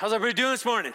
[0.00, 0.94] How's everybody doing this morning?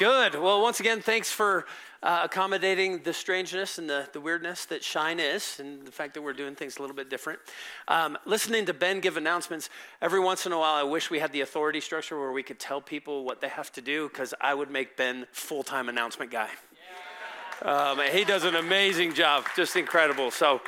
[0.00, 0.34] Good.
[0.34, 1.64] Well, once again, thanks for
[2.02, 6.22] uh, accommodating the strangeness and the, the weirdness that Shine is, and the fact that
[6.22, 7.38] we're doing things a little bit different.
[7.86, 9.70] Um, listening to Ben give announcements,
[10.02, 12.58] every once in a while, I wish we had the authority structure where we could
[12.58, 16.32] tell people what they have to do, because I would make Ben full time announcement
[16.32, 16.48] guy.
[17.62, 20.32] Um, he does an amazing job, just incredible.
[20.32, 20.62] So,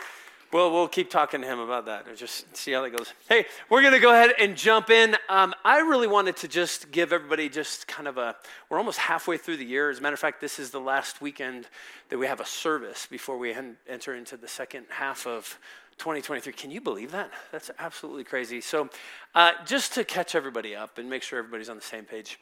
[0.53, 3.13] well, we'll keep talking to him about that just see how that goes.
[3.29, 5.17] Hey, we're going to go ahead and jump in.
[5.29, 8.37] Um, I really wanted to just give everybody just kind of a,
[8.71, 9.91] we're almost halfway through the year.
[9.91, 11.67] As a matter of fact, this is the last weekend
[12.09, 13.55] that we have a service before we
[13.89, 15.59] enter into the second half of
[15.99, 16.53] 2023.
[16.53, 17.31] Can you believe that?
[17.53, 18.61] That's absolutely crazy.
[18.61, 18.89] So,
[19.35, 22.39] uh, just to catch everybody up and make sure everybody's on the same page,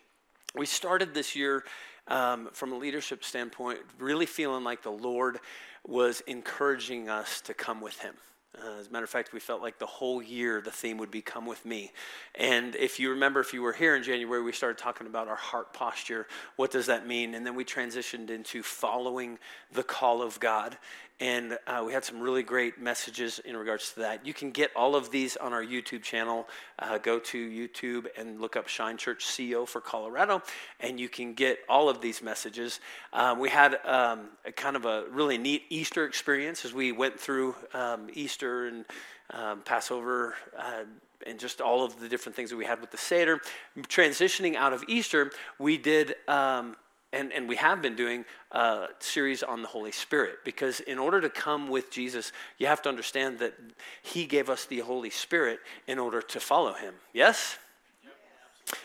[0.55, 1.65] we started this year
[2.09, 5.41] um, from a leadership standpoint, really feeling like the Lord
[5.87, 8.15] was encouraging us to come with him.
[8.57, 11.11] Uh, as a matter of fact, we felt like the whole year the theme would
[11.11, 11.91] be come with me.
[12.37, 15.35] And if you remember, if you were here in January, we started talking about our
[15.37, 16.29] heart posture.
[16.55, 17.35] What does that mean?
[17.35, 19.39] And then we transitioned into following
[19.73, 20.79] the call of God.
[21.21, 24.27] And uh, we had some really great messages in regards to that.
[24.27, 26.49] You can get all of these on our YouTube channel.
[26.79, 30.43] Uh, go to YouTube and look up Shine Church CO for Colorado,
[30.81, 32.81] and you can get all of these messages.
[33.13, 37.19] Um, we had um, a kind of a really neat Easter experience as we went
[37.19, 38.85] through um, Easter and
[39.31, 40.35] um, Passover.
[40.59, 40.85] Uh,
[41.27, 43.41] and just all of the different things that we had with the Seder.
[43.79, 46.77] Transitioning out of Easter, we did um,
[47.15, 51.21] and, and we have been doing a series on the Holy Spirit because in order
[51.21, 53.55] to come with Jesus, you have to understand that
[54.03, 56.95] He gave us the Holy Spirit in order to follow Him.
[57.13, 57.59] Yes?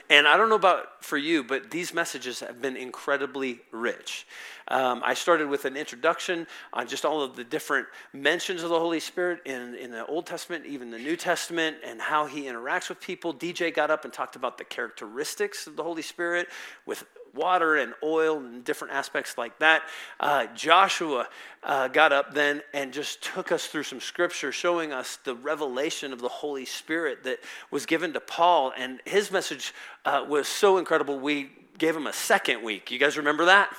[0.09, 4.27] And I don't know about for you, but these messages have been incredibly rich.
[4.67, 8.79] Um, I started with an introduction on just all of the different mentions of the
[8.79, 12.89] Holy Spirit in, in the Old Testament, even the New Testament, and how he interacts
[12.89, 13.33] with people.
[13.33, 16.49] DJ got up and talked about the characteristics of the Holy Spirit
[16.85, 19.83] with water and oil and different aspects like that.
[20.19, 21.27] Uh, Joshua
[21.63, 26.13] uh, got up then and just took us through some scripture showing us the revelation
[26.13, 27.39] of the Holy Spirit that
[27.71, 28.73] was given to Paul.
[28.77, 29.73] And his message
[30.05, 32.91] uh, was so incredible, we gave him a second week.
[32.91, 33.73] You guys remember that?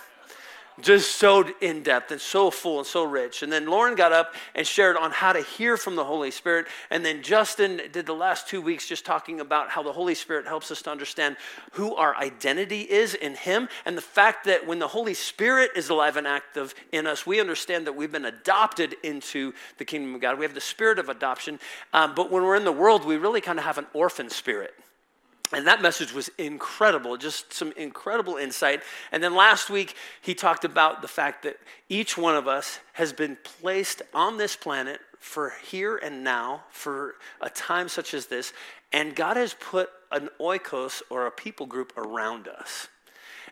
[0.82, 3.42] Just so in depth and so full and so rich.
[3.42, 6.66] And then Lauren got up and shared on how to hear from the Holy Spirit.
[6.90, 10.46] And then Justin did the last two weeks just talking about how the Holy Spirit
[10.46, 11.36] helps us to understand
[11.72, 15.88] who our identity is in Him and the fact that when the Holy Spirit is
[15.88, 20.20] alive and active in us, we understand that we've been adopted into the kingdom of
[20.20, 20.38] God.
[20.38, 21.58] We have the spirit of adoption.
[21.92, 24.74] Um, but when we're in the world, we really kind of have an orphan spirit.
[25.52, 28.82] And that message was incredible, just some incredible insight.
[29.10, 31.56] And then last week, he talked about the fact that
[31.88, 37.16] each one of us has been placed on this planet for here and now, for
[37.40, 38.52] a time such as this.
[38.92, 42.88] And God has put an oikos or a people group around us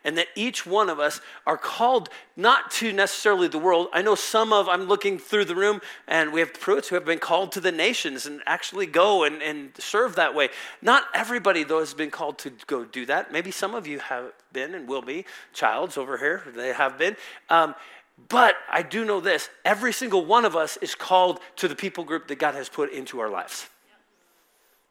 [0.04, 3.88] and that each one of us are called not to necessarily the world.
[3.92, 7.04] I know some of, I'm looking through the room, and we have Pruitts who have
[7.04, 10.48] been called to the nations and actually go and, and serve that way.
[10.82, 13.32] Not everybody, though, has been called to go do that.
[13.32, 15.24] Maybe some of you have been and will be.
[15.52, 17.16] Childs over here, they have been.
[17.50, 17.74] Um,
[18.28, 22.04] but I do know this every single one of us is called to the people
[22.04, 23.68] group that God has put into our lives.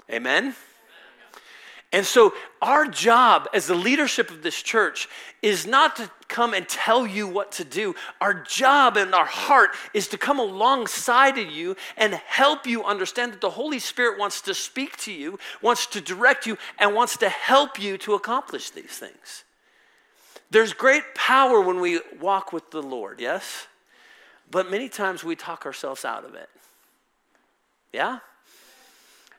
[0.10, 0.56] Amen?
[1.94, 5.08] And so, our job as the leadership of this church
[5.42, 7.96] is not to come and tell you what to do.
[8.20, 13.32] Our job and our heart is to come alongside of you and help you understand
[13.32, 17.16] that the Holy Spirit wants to speak to you, wants to direct you, and wants
[17.18, 19.46] to help you to accomplish these things.
[20.50, 23.68] There's great power when we walk with the Lord, yes?
[24.52, 26.50] But many times we talk ourselves out of it.
[27.94, 28.20] Yeah?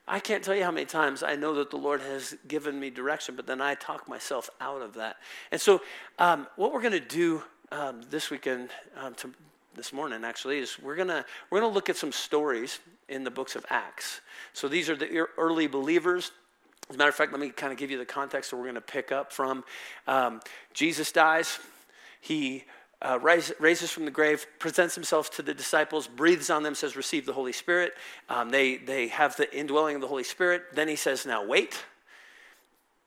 [0.08, 2.90] I can't tell you how many times I know that the Lord has given me
[2.90, 5.16] direction, but then I talk myself out of that.
[5.52, 5.82] And so,
[6.18, 9.32] um, what we're going to do um, this weekend, um, to,
[9.74, 13.22] this morning actually, is we're going to we're going to look at some stories in
[13.22, 14.20] the books of Acts.
[14.52, 16.32] So these are the early believers.
[16.88, 18.64] As a matter of fact, let me kind of give you the context that we're
[18.64, 19.62] going to pick up from.
[20.06, 20.40] Um,
[20.72, 21.58] Jesus dies.
[22.20, 22.64] He
[23.00, 27.26] uh, raises from the grave, presents himself to the disciples, breathes on them, says, Receive
[27.26, 27.92] the Holy Spirit.
[28.28, 30.64] Um, they, they have the indwelling of the Holy Spirit.
[30.72, 31.84] Then he says, Now wait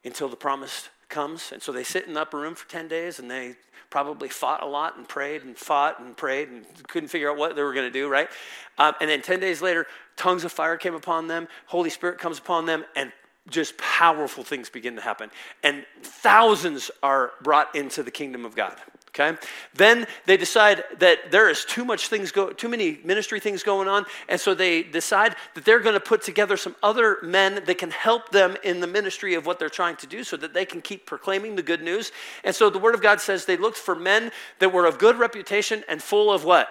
[0.06, 1.52] until the promise comes.
[1.52, 3.56] And so they sit in the upper room for 10 days and they
[3.90, 7.58] probably fought a lot and prayed and fought and prayed and couldn't figure out what
[7.58, 8.30] they were going to do, right?
[8.78, 9.86] Um, and then 10 days later,
[10.16, 13.12] tongues of fire came upon them, Holy Spirit comes upon them, and
[13.50, 15.30] just powerful things begin to happen.
[15.64, 18.78] And thousands are brought into the kingdom of God
[19.14, 19.38] Okay?
[19.74, 23.90] Then they decide that there is too much things go too many ministry things going
[23.90, 27.78] on, and so they decide that they're going to put together some other men that
[27.78, 30.64] can help them in the ministry of what they're trying to do so that they
[30.64, 32.14] can keep proclaiming the good news.
[32.46, 35.20] And so the word of God says they looked for men that were of good
[35.20, 36.70] reputation and full of what?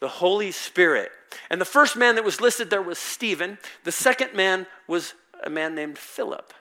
[0.00, 1.12] The Holy Spirit.
[1.48, 3.58] And the first man that was listed there was Stephen.
[3.84, 5.14] The second man was
[5.44, 6.52] a man named Philip.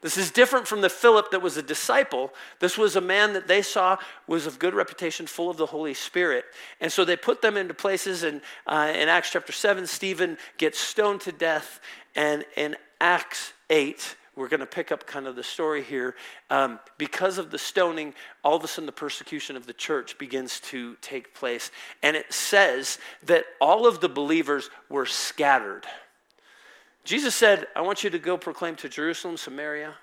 [0.00, 2.32] This is different from the Philip that was a disciple.
[2.60, 3.96] This was a man that they saw
[4.26, 6.44] was of good reputation, full of the Holy Spirit.
[6.80, 8.22] And so they put them into places.
[8.22, 11.80] And uh, in Acts chapter 7, Stephen gets stoned to death.
[12.14, 16.14] And in Acts 8, we're going to pick up kind of the story here.
[16.50, 18.14] Um, because of the stoning,
[18.44, 21.70] all of a sudden the persecution of the church begins to take place.
[22.02, 25.86] And it says that all of the believers were scattered.
[27.06, 29.94] Jesus said, I want you to go proclaim to Jerusalem, Samaria,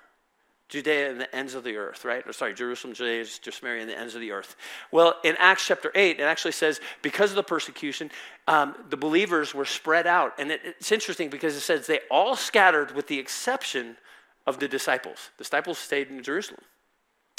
[0.70, 2.26] Judea, and the ends of the earth, right?
[2.26, 4.56] Or sorry, Jerusalem, Judea, Samaria, and the ends of the earth.
[4.90, 8.10] Well, in Acts chapter 8, it actually says, because of the persecution,
[8.48, 10.32] um, the believers were spread out.
[10.38, 13.98] And it, it's interesting because it says they all scattered with the exception
[14.46, 15.30] of the disciples.
[15.36, 16.62] The disciples stayed in Jerusalem.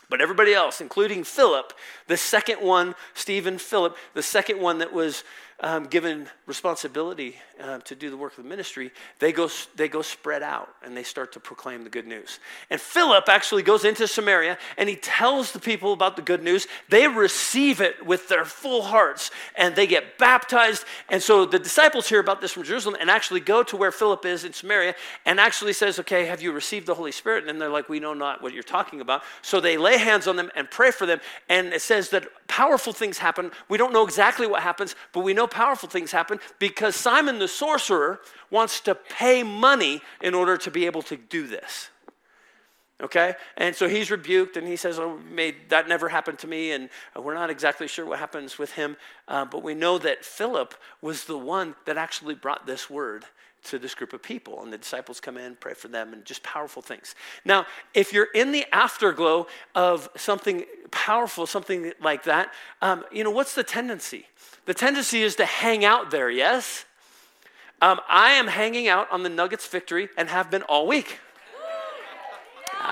[0.09, 1.73] But everybody else, including Philip,
[2.05, 5.23] the second one, Stephen Philip, the second one that was
[5.61, 10.01] um, given responsibility uh, to do the work of the ministry, they go, they go
[10.01, 12.39] spread out and they start to proclaim the good news.
[12.69, 16.67] And Philip actually goes into Samaria and he tells the people about the good news.
[16.89, 20.83] They receive it with their full hearts and they get baptized.
[21.07, 24.25] And so the disciples hear about this from Jerusalem and actually go to where Philip
[24.25, 24.93] is in Samaria
[25.25, 27.47] and actually says, Okay, have you received the Holy Spirit?
[27.47, 29.23] And they're like, We know not what you're talking about.
[29.41, 31.21] So they lay hands on them and pray for them.
[31.47, 33.51] And it says that powerful things happen.
[33.69, 37.47] We don't know exactly what happens, but we know powerful things happen because Simon the
[37.47, 38.19] sorcerer
[38.49, 41.89] wants to pay money in order to be able to do this.
[43.01, 43.35] Okay?
[43.57, 46.71] And so he's rebuked and he says, Oh, may that never happened to me.
[46.71, 48.95] And uh, we're not exactly sure what happens with him.
[49.27, 53.25] Uh, but we know that Philip was the one that actually brought this word
[53.65, 54.63] to this group of people.
[54.63, 57.15] And the disciples come in, pray for them, and just powerful things.
[57.43, 62.51] Now, if you're in the afterglow of something powerful, something like that,
[62.81, 64.25] um, you know, what's the tendency?
[64.65, 66.85] The tendency is to hang out there, yes?
[67.81, 71.19] Um, I am hanging out on the Nuggets victory and have been all week.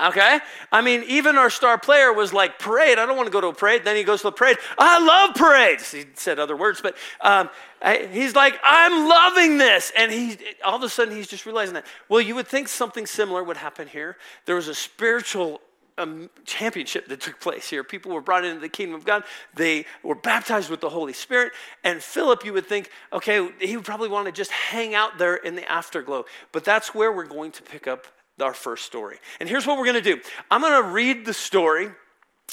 [0.08, 0.40] Okay?
[0.72, 3.48] I mean, even our star player was like, parade, I don't want to go to
[3.48, 3.84] a parade.
[3.84, 4.56] Then he goes to a parade.
[4.78, 5.90] I love parades.
[5.90, 7.50] He said other words, but um,
[7.82, 9.92] I, he's like, I'm loving this.
[9.96, 11.86] And he, all of a sudden, he's just realizing that.
[12.08, 14.16] Well, you would think something similar would happen here.
[14.46, 15.60] There was a spiritual
[15.98, 17.84] um, championship that took place here.
[17.84, 19.24] People were brought into the kingdom of God.
[19.54, 21.52] They were baptized with the Holy Spirit.
[21.84, 25.36] And Philip, you would think, okay, he would probably want to just hang out there
[25.36, 26.24] in the afterglow.
[26.52, 28.06] But that's where we're going to pick up
[28.40, 29.18] our first story.
[29.40, 30.20] And here's what we're going to do
[30.50, 31.90] I'm going to read the story.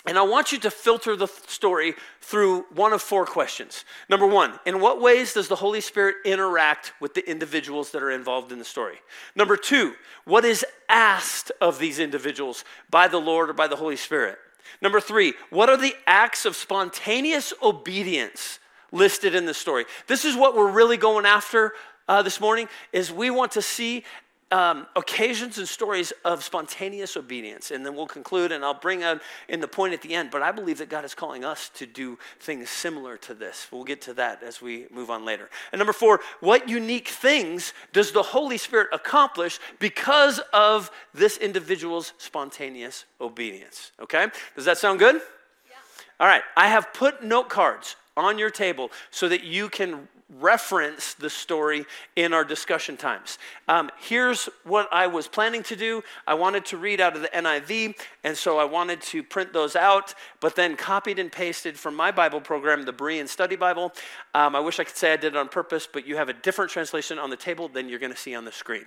[0.07, 3.85] And I want you to filter the story through one of four questions.
[4.09, 8.09] Number one, in what ways does the Holy Spirit interact with the individuals that are
[8.09, 8.95] involved in the story?
[9.35, 9.93] Number two,
[10.25, 14.39] what is asked of these individuals by the Lord or by the Holy Spirit?
[14.81, 18.57] Number three, what are the acts of spontaneous obedience
[18.91, 19.85] listed in the story?
[20.07, 21.73] This is what we're really going after
[22.07, 24.03] uh, this morning is we want to see
[24.51, 27.71] um, occasions and stories of spontaneous obedience.
[27.71, 29.01] And then we'll conclude, and I'll bring
[29.47, 30.29] in the point at the end.
[30.31, 33.67] But I believe that God is calling us to do things similar to this.
[33.71, 35.49] We'll get to that as we move on later.
[35.71, 42.13] And number four, what unique things does the Holy Spirit accomplish because of this individual's
[42.17, 43.91] spontaneous obedience?
[44.01, 44.27] Okay?
[44.55, 45.15] Does that sound good?
[45.15, 45.77] Yeah.
[46.19, 46.43] All right.
[46.55, 50.07] I have put note cards on your table so that you can
[50.39, 51.85] reference the story
[52.15, 53.37] in our discussion times.
[53.67, 57.27] Um, here's what I was planning to do I wanted to read out of the
[57.29, 61.95] NIV, and so I wanted to print those out, but then copied and pasted from
[61.95, 63.91] my Bible program, the Berean Study Bible.
[64.33, 66.33] Um, I wish I could say I did it on purpose, but you have a
[66.33, 68.85] different translation on the table than you're going to see on the screen.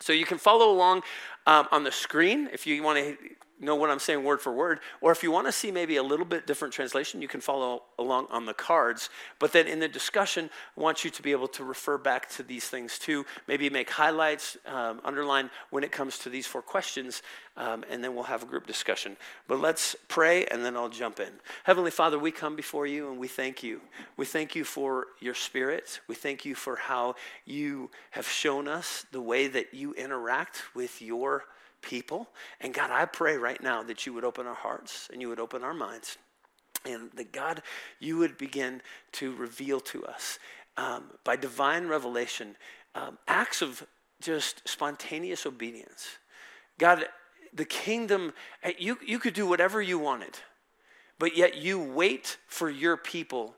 [0.00, 1.02] So you can follow along
[1.46, 3.16] um, on the screen if you want to
[3.64, 4.80] know what I'm saying word for word.
[5.00, 7.82] Or if you want to see maybe a little bit different translation, you can follow
[7.98, 9.10] along on the cards.
[9.38, 12.42] But then in the discussion, I want you to be able to refer back to
[12.42, 13.24] these things too.
[13.48, 17.22] Maybe make highlights, um, underline when it comes to these four questions,
[17.56, 19.16] um, and then we'll have a group discussion.
[19.46, 21.30] But let's pray, and then I'll jump in.
[21.64, 23.80] Heavenly Father, we come before you and we thank you.
[24.16, 26.00] We thank you for your spirit.
[26.08, 31.00] We thank you for how you have shown us the way that you interact with
[31.00, 31.44] your
[31.84, 32.28] people.
[32.60, 35.40] And God, I pray right now that you would open our hearts and you would
[35.40, 36.18] open our minds.
[36.86, 37.62] And that God,
[38.00, 40.38] you would begin to reveal to us
[40.76, 42.56] um, by divine revelation
[42.94, 43.86] um, acts of
[44.20, 46.18] just spontaneous obedience.
[46.78, 47.06] God,
[47.52, 48.32] the kingdom,
[48.78, 50.38] you, you could do whatever you wanted,
[51.18, 53.54] but yet you wait for your people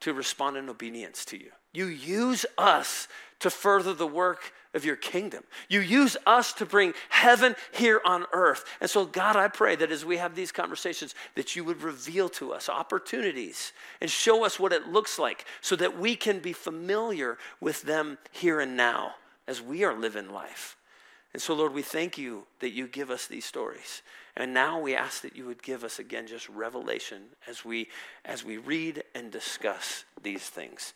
[0.00, 1.50] to respond in obedience to you.
[1.72, 3.08] You use us
[3.40, 5.42] to further the work of your kingdom.
[5.68, 8.64] You use us to bring heaven here on earth.
[8.80, 12.28] And so, God, I pray that as we have these conversations, that you would reveal
[12.30, 16.52] to us opportunities and show us what it looks like so that we can be
[16.52, 19.14] familiar with them here and now
[19.48, 20.76] as we are living life.
[21.32, 24.02] And so, Lord, we thank you that you give us these stories.
[24.36, 27.88] And now we ask that you would give us again just revelation as we
[28.24, 30.94] as we read and discuss these things.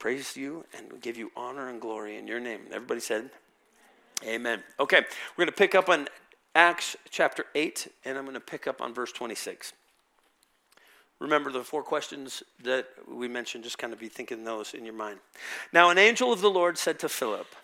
[0.00, 2.62] Praise you and give you honor and glory in your name.
[2.72, 3.28] Everybody said,
[4.26, 4.62] Amen.
[4.80, 5.00] Okay,
[5.36, 6.08] we're going to pick up on
[6.54, 9.74] Acts chapter 8, and I'm going to pick up on verse 26.
[11.18, 14.94] Remember the four questions that we mentioned, just kind of be thinking those in your
[14.94, 15.18] mind.
[15.70, 17.54] Now, an angel of the Lord said to Philip,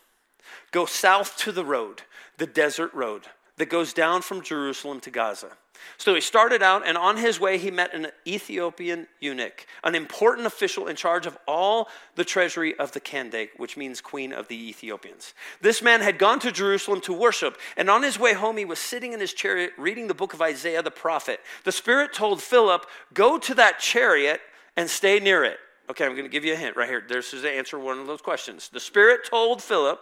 [0.73, 2.03] Go south to the road,
[2.37, 3.23] the desert road
[3.57, 5.53] that goes down from Jerusalem to Gaza.
[5.99, 10.47] So he started out, and on his way, he met an Ethiopian eunuch, an important
[10.47, 14.69] official in charge of all the treasury of the Kandake, which means queen of the
[14.69, 15.35] Ethiopians.
[15.61, 18.79] This man had gone to Jerusalem to worship, and on his way home, he was
[18.79, 21.41] sitting in his chariot reading the book of Isaiah the prophet.
[21.65, 24.41] The Spirit told Philip, Go to that chariot
[24.77, 25.59] and stay near it.
[25.89, 27.03] Okay, I'm going to give you a hint right here.
[27.07, 28.69] This is the answer to one of those questions.
[28.69, 30.01] The Spirit told Philip,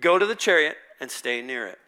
[0.00, 1.78] Go to the chariot and stay near it.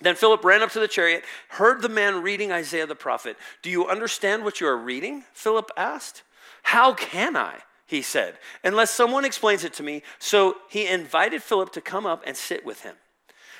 [0.00, 3.36] Then Philip ran up to the chariot, heard the man reading Isaiah the prophet.
[3.62, 5.24] Do you understand what you are reading?
[5.32, 6.22] Philip asked.
[6.62, 7.60] How can I?
[7.86, 10.02] He said, unless someone explains it to me.
[10.18, 12.94] So he invited Philip to come up and sit with him.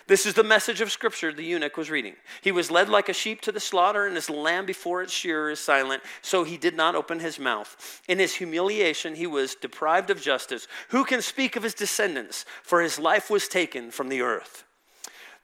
[0.06, 2.14] This is the message of Scripture the eunuch was reading.
[2.40, 5.50] He was led like a sheep to the slaughter, and his lamb before its shearer
[5.50, 8.02] is silent, so he did not open his mouth.
[8.08, 10.66] In his humiliation, he was deprived of justice.
[10.88, 12.46] Who can speak of his descendants?
[12.62, 14.64] For his life was taken from the earth.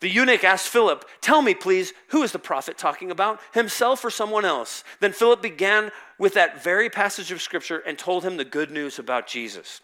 [0.04, 4.11] The eunuch asked Philip, Tell me, please, who is the prophet talking about, himself or
[4.11, 4.84] someone else?
[5.00, 8.99] Then Philip began with that very passage of scripture and told him the good news
[8.99, 9.80] about Jesus.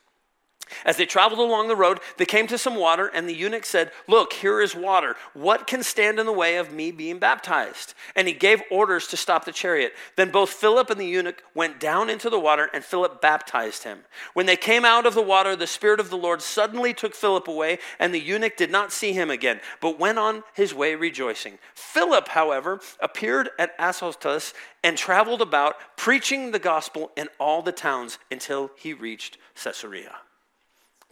[0.84, 3.92] As they traveled along the road, they came to some water, and the eunuch said,
[4.06, 5.16] Look, here is water.
[5.34, 7.94] What can stand in the way of me being baptized?
[8.16, 9.92] And he gave orders to stop the chariot.
[10.16, 14.00] Then both Philip and the eunuch went down into the water, and Philip baptized him.
[14.34, 17.48] When they came out of the water, the Spirit of the Lord suddenly took Philip
[17.48, 21.58] away, and the eunuch did not see him again, but went on his way rejoicing.
[21.74, 28.18] Philip, however, appeared at Azotus and traveled about, preaching the gospel in all the towns
[28.30, 30.16] until he reached Caesarea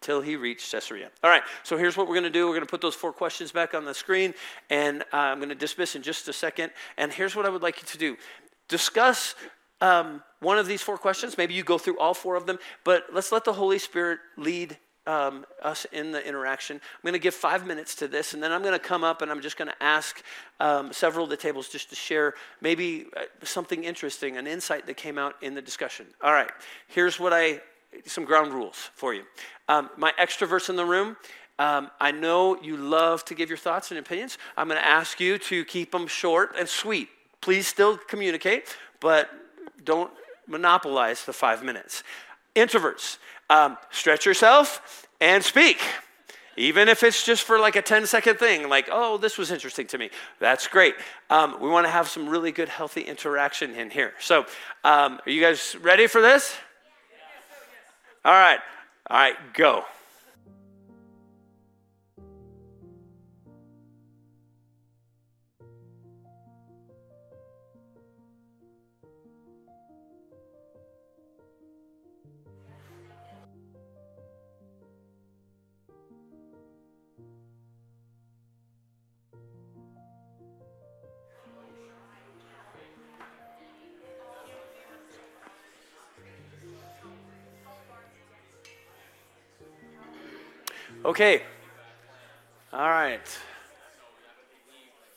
[0.00, 1.10] till he reached Caesarea.
[1.22, 2.46] All right, so here's what we're going to do.
[2.46, 4.34] We're going to put those four questions back on the screen,
[4.70, 6.70] and uh, I'm going to dismiss in just a second.
[6.96, 8.16] And here's what I would like you to do
[8.68, 9.34] discuss
[9.80, 11.38] um, one of these four questions.
[11.38, 14.76] Maybe you go through all four of them, but let's let the Holy Spirit lead.
[15.06, 16.76] Um, us in the interaction.
[16.76, 19.22] I'm going to give five minutes to this, and then I'm going to come up
[19.22, 20.22] and I'm just going to ask
[20.60, 24.98] um, several of the tables just to share maybe uh, something interesting, an insight that
[24.98, 26.04] came out in the discussion.
[26.22, 26.50] All right,
[26.88, 27.62] here's what I
[28.06, 29.22] some ground rules for you.
[29.68, 31.16] Um, my extroverts in the room,
[31.58, 34.38] um, I know you love to give your thoughts and opinions.
[34.56, 37.08] I'm going to ask you to keep them short and sweet.
[37.40, 39.28] Please still communicate, but
[39.84, 40.10] don't
[40.46, 42.02] monopolize the five minutes.
[42.54, 43.18] Introverts,
[43.50, 45.80] um, stretch yourself and speak.
[46.56, 49.86] Even if it's just for like a 10 second thing, like, oh, this was interesting
[49.88, 50.10] to me.
[50.40, 50.94] That's great.
[51.30, 54.12] Um, we want to have some really good, healthy interaction in here.
[54.18, 54.40] So,
[54.82, 56.56] um, are you guys ready for this?
[58.28, 58.58] All right.
[59.08, 59.84] All right, go.
[91.18, 91.42] Okay.
[92.72, 93.18] All right.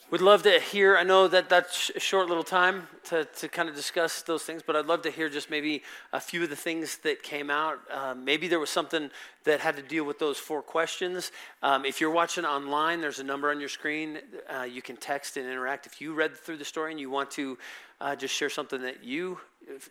[0.10, 0.98] We'd love to hear.
[0.98, 4.64] I know that that's a short little time to, to kind of discuss those things,
[4.66, 7.82] but I'd love to hear just maybe a few of the things that came out.
[7.92, 9.12] Um, maybe there was something
[9.44, 11.32] that had to deal with those four questions.
[11.62, 14.22] Um, if you're watching online, there's a number on your screen.
[14.50, 15.86] Uh, you can text and interact.
[15.86, 17.60] If you read through the story and you want to
[18.00, 19.38] uh, just share something that you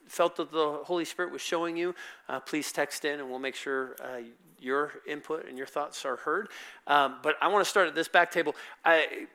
[0.08, 1.94] felt that the Holy Spirit was showing you,
[2.28, 4.22] uh, please text in and we'll make sure uh,
[4.60, 6.48] your input and your thoughts are heard.
[6.86, 8.54] Um, but I want to start at this back table.
[8.84, 9.26] I,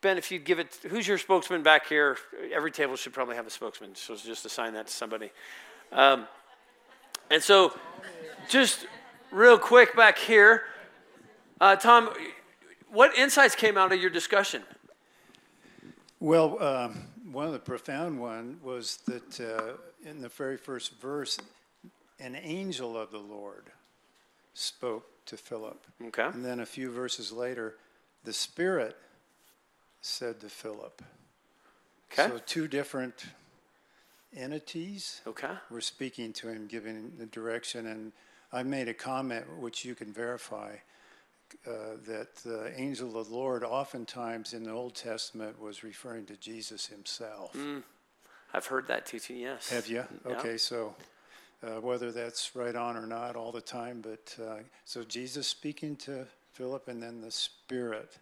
[0.00, 2.16] Ben, if you give it, who's your spokesman back here?
[2.52, 5.30] Every table should probably have a spokesman, so just assign that to somebody.
[5.92, 6.26] Um,
[7.30, 7.72] and so,
[8.48, 8.86] just
[9.30, 10.62] real quick back here,
[11.60, 12.10] uh, Tom,
[12.90, 14.62] what insights came out of your discussion?
[16.18, 21.38] Well, um, one of the profound one was that uh, in the very first verse,
[22.18, 23.70] an angel of the Lord
[24.54, 25.86] spoke to Philip.
[26.06, 26.26] Okay.
[26.26, 27.76] And then a few verses later,
[28.24, 28.96] the Spirit
[30.00, 31.02] said to Philip.
[32.12, 32.28] Okay.
[32.28, 33.24] So two different
[34.36, 35.52] entities Okay.
[35.70, 37.86] were speaking to him, giving the direction.
[37.86, 38.12] And
[38.52, 40.76] I made a comment, which you can verify,
[41.66, 46.36] uh, that the angel of the Lord oftentimes in the Old Testament was referring to
[46.36, 47.56] Jesus himself.
[48.54, 49.70] I've heard that teaching, yes.
[49.70, 50.04] Have you?
[50.26, 50.32] Yeah.
[50.32, 50.94] Okay, so
[51.62, 55.96] uh, whether that's right on or not all the time, but uh, so Jesus speaking
[55.96, 58.18] to Philip and then the Spirit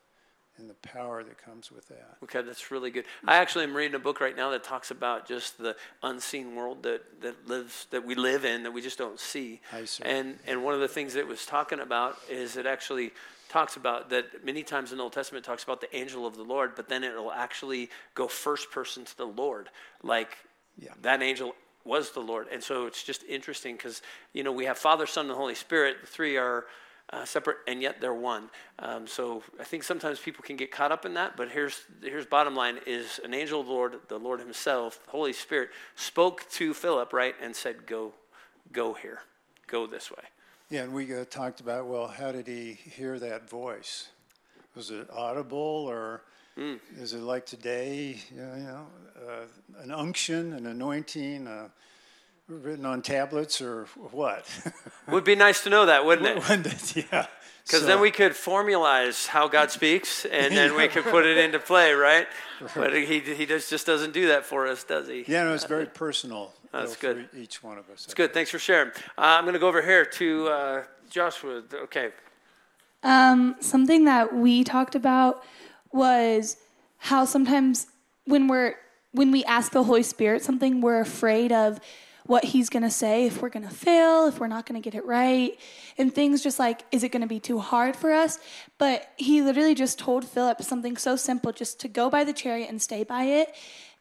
[0.58, 2.16] and the power that comes with that.
[2.22, 3.04] Okay, that's really good.
[3.26, 6.82] I actually am reading a book right now that talks about just the unseen world
[6.82, 9.60] that, that lives that we live in that we just don't see.
[9.72, 10.04] I see.
[10.04, 13.12] And and one of the things that it was talking about is it actually
[13.48, 16.36] talks about that many times in the Old Testament it talks about the angel of
[16.36, 19.70] the Lord, but then it'll actually go first person to the Lord.
[20.02, 20.36] Like
[20.78, 20.92] Yeah.
[21.02, 22.46] that angel was the Lord.
[22.52, 25.98] And so it's just interesting because, you know, we have Father, Son, and Holy Spirit.
[26.00, 26.66] The three are
[27.12, 28.50] uh, separate and yet they're one.
[28.78, 31.36] Um, so I think sometimes people can get caught up in that.
[31.36, 35.10] But here's, here's bottom line is an angel of the Lord, the Lord himself, the
[35.10, 38.12] Holy Spirit, spoke to Philip, right, and said, go,
[38.72, 39.20] go here,
[39.66, 40.24] go this way.
[40.70, 44.08] Yeah, and we uh, talked about well, how did he hear that voice?
[44.76, 46.22] Was it audible or
[46.98, 48.16] is it like today?
[48.34, 48.86] You know, you know
[49.28, 51.68] uh, an unction, an anointing, uh,
[52.48, 54.46] written on tablets, or what?
[55.08, 56.48] Would be nice to know that, wouldn't it?
[56.48, 56.96] Wouldn't it?
[57.12, 57.26] yeah.
[57.64, 61.38] Because So- then we could formalize how God speaks, and then we could put it
[61.38, 62.26] into play, right?
[62.74, 65.24] But he, he just, just doesn't do that for us, does he?
[65.26, 66.52] Yeah, no, it's very personal.
[66.72, 67.30] That's though, good.
[67.30, 68.04] For each one of us.
[68.04, 68.34] It's good.
[68.34, 68.90] Thanks for sharing.
[68.90, 71.62] Uh, I'm going to go over here to uh, Joshua.
[71.84, 72.10] Okay.
[73.02, 75.42] Um, something that we talked about
[75.92, 76.56] was
[76.98, 77.86] how sometimes
[78.24, 78.74] when we're
[79.12, 81.80] when we ask the Holy Spirit something, we're afraid of
[82.26, 85.58] what He's gonna say, if we're gonna fail, if we're not gonna get it right,
[85.98, 88.38] and things just like, is it gonna be too hard for us?
[88.78, 92.70] But He literally just told Philip something so simple, just to go by the chariot
[92.70, 93.52] and stay by it.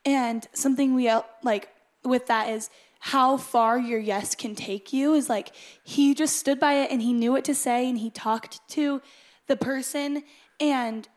[0.06, 1.12] And something we
[1.44, 1.70] like
[2.04, 5.52] with that is how far your yes can take you is like
[5.84, 9.02] he just stood by it and he knew what to say and he talked to
[9.48, 10.24] the person
[10.60, 11.08] and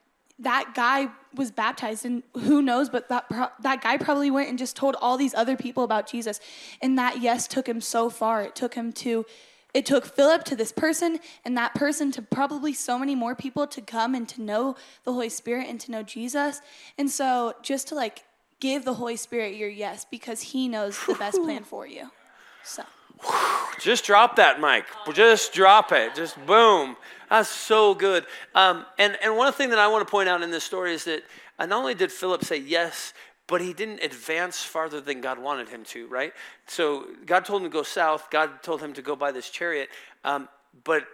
[0.42, 4.58] that guy was baptized and who knows but that pro- that guy probably went and
[4.58, 6.40] just told all these other people about Jesus.
[6.80, 8.42] And that yes took him so far.
[8.42, 9.24] It took him to
[9.74, 13.66] it took Philip to this person and that person to probably so many more people
[13.68, 16.60] to come and to know the Holy Spirit and to know Jesus.
[16.98, 18.24] And so just to like
[18.60, 22.10] give the Holy Spirit your yes because he knows the best plan for you.
[22.64, 22.84] So
[23.80, 24.84] Just drop that mic.
[25.14, 26.14] Just drop it.
[26.14, 26.96] Just boom.
[27.28, 28.26] That's so good.
[28.54, 31.04] Um, and, and one thing that I want to point out in this story is
[31.04, 31.22] that
[31.58, 33.12] uh, not only did Philip say yes,
[33.46, 36.32] but he didn't advance farther than God wanted him to, right?
[36.66, 38.28] So God told him to go south.
[38.30, 39.88] God told him to go by this chariot.
[40.24, 40.48] Um,
[40.84, 41.06] but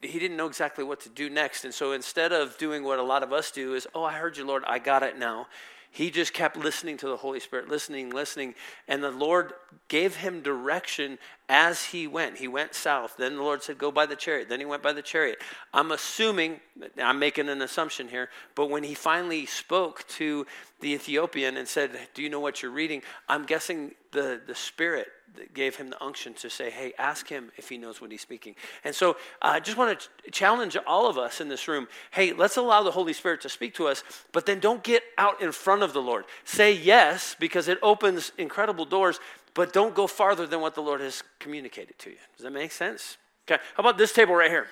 [0.00, 1.64] he didn't know exactly what to do next.
[1.64, 4.36] And so instead of doing what a lot of us do is, oh, I heard
[4.36, 5.46] you, Lord, I got it now.
[5.94, 8.54] He just kept listening to the Holy Spirit, listening, listening.
[8.88, 9.52] And the Lord
[9.88, 11.18] gave him direction
[11.50, 12.38] as he went.
[12.38, 13.16] He went south.
[13.18, 14.48] Then the Lord said, Go by the chariot.
[14.48, 15.42] Then he went by the chariot.
[15.74, 16.60] I'm assuming,
[16.96, 20.46] I'm making an assumption here, but when he finally spoke to
[20.80, 23.02] the Ethiopian and said, Do you know what you're reading?
[23.28, 25.08] I'm guessing the, the Spirit
[25.54, 28.54] gave him the unction to say, Hey, ask him if he knows what he's speaking.
[28.84, 32.32] And so I just want to ch- challenge all of us in this room hey,
[32.32, 35.52] let's allow the Holy Spirit to speak to us, but then don't get out in
[35.52, 36.24] front of the Lord.
[36.44, 39.20] Say yes, because it opens incredible doors,
[39.54, 42.16] but don't go farther than what the Lord has communicated to you.
[42.36, 43.16] Does that make sense?
[43.48, 44.66] Okay, how about this table right here?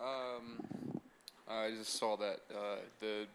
[0.00, 0.58] Um,
[1.46, 3.26] I just saw that uh, the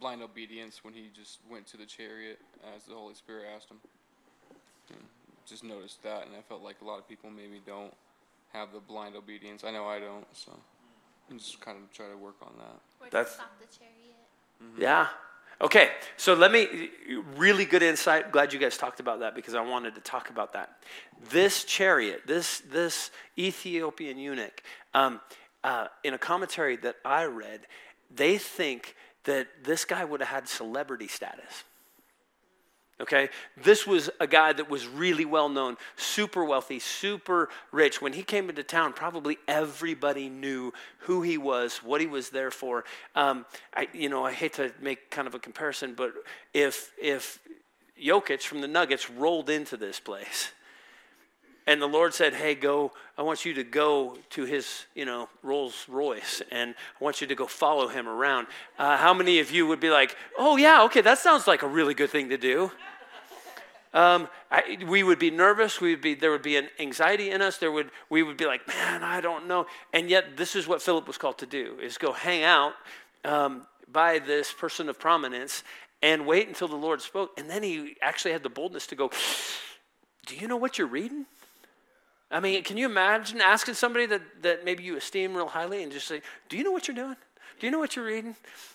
[0.00, 2.38] blind obedience when he just went to the chariot
[2.76, 3.78] as the Holy Spirit asked him.
[4.90, 5.00] And
[5.46, 7.94] just noticed that, and I felt like a lot of people maybe don't
[8.52, 9.64] have the blind obedience.
[9.64, 10.52] I know I don't, so
[11.30, 13.10] I'm just kind of try to work on that.
[13.10, 13.96] That's- stop the chariot.
[14.78, 15.08] Yeah.
[15.58, 16.90] Okay, so let me,
[17.34, 18.30] really good insight.
[18.30, 20.82] Glad you guys talked about that because I wanted to talk about that.
[21.30, 25.18] This chariot, this, this Ethiopian eunuch, um,
[25.64, 27.60] uh, in a commentary that I read,
[28.14, 28.94] they think
[29.26, 31.64] that this guy would have had celebrity status.
[32.98, 33.28] Okay,
[33.62, 38.00] this was a guy that was really well known, super wealthy, super rich.
[38.00, 42.50] When he came into town, probably everybody knew who he was, what he was there
[42.50, 42.84] for.
[43.14, 46.14] Um, I, you know, I hate to make kind of a comparison, but
[46.54, 47.38] if if
[48.02, 50.52] Jokic from the Nuggets rolled into this place,
[51.66, 52.92] and the Lord said, "Hey, go.
[53.18, 57.26] I want you to go to his, you know, Rolls Royce, and I want you
[57.26, 58.46] to go follow him around."
[58.78, 61.68] Uh, how many of you would be like, "Oh yeah, okay, that sounds like a
[61.68, 62.70] really good thing to do"?
[63.92, 65.80] Um, I, we would be nervous.
[65.80, 67.56] We would be there would be an anxiety in us.
[67.56, 70.82] There would we would be like, "Man, I don't know." And yet, this is what
[70.82, 72.74] Philip was called to do: is go hang out
[73.24, 75.64] um, by this person of prominence
[76.02, 77.32] and wait until the Lord spoke.
[77.38, 79.10] And then he actually had the boldness to go,
[80.26, 81.26] "Do you know what you're reading?"
[82.30, 85.92] I mean, can you imagine asking somebody that, that maybe you esteem real highly and
[85.92, 87.16] just say, Do you know what you're doing?
[87.60, 88.34] Do you know what you're reading?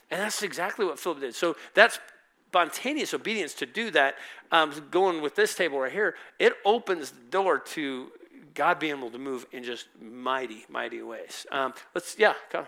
[0.09, 1.35] And that's exactly what Philip did.
[1.35, 1.99] So that's
[2.47, 4.15] spontaneous obedience to do that.
[4.51, 8.11] Um, going with this table right here, it opens the door to
[8.53, 11.45] God being able to move in just mighty, mighty ways.
[11.51, 12.67] Um, let's, yeah, Connor.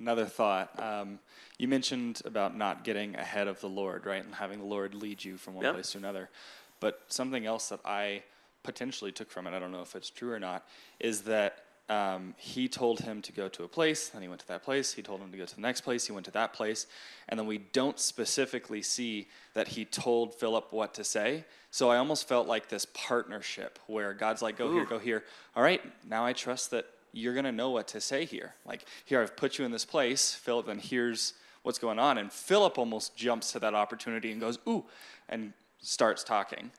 [0.00, 0.82] Another thought.
[0.82, 1.18] Um,
[1.58, 4.24] you mentioned about not getting ahead of the Lord, right?
[4.24, 5.74] And having the Lord lead you from one Yep.
[5.74, 6.28] place to another.
[6.80, 8.22] But something else that I
[8.62, 10.66] potentially took from it, I don't know if it's true or not,
[10.98, 14.48] is that um, he told him to go to a place, and he went to
[14.48, 14.92] that place.
[14.92, 16.86] He told him to go to the next place, he went to that place.
[17.28, 21.44] And then we don't specifically see that he told Philip what to say.
[21.72, 25.24] So I almost felt like this partnership where God's like, go here, go here.
[25.56, 28.54] All right, now I trust that you're going to know what to say here.
[28.64, 32.18] Like, here, I've put you in this place, Philip, and here's what's going on.
[32.18, 34.84] And Philip almost jumps to that opportunity and goes, ooh,
[35.28, 36.70] and starts talking.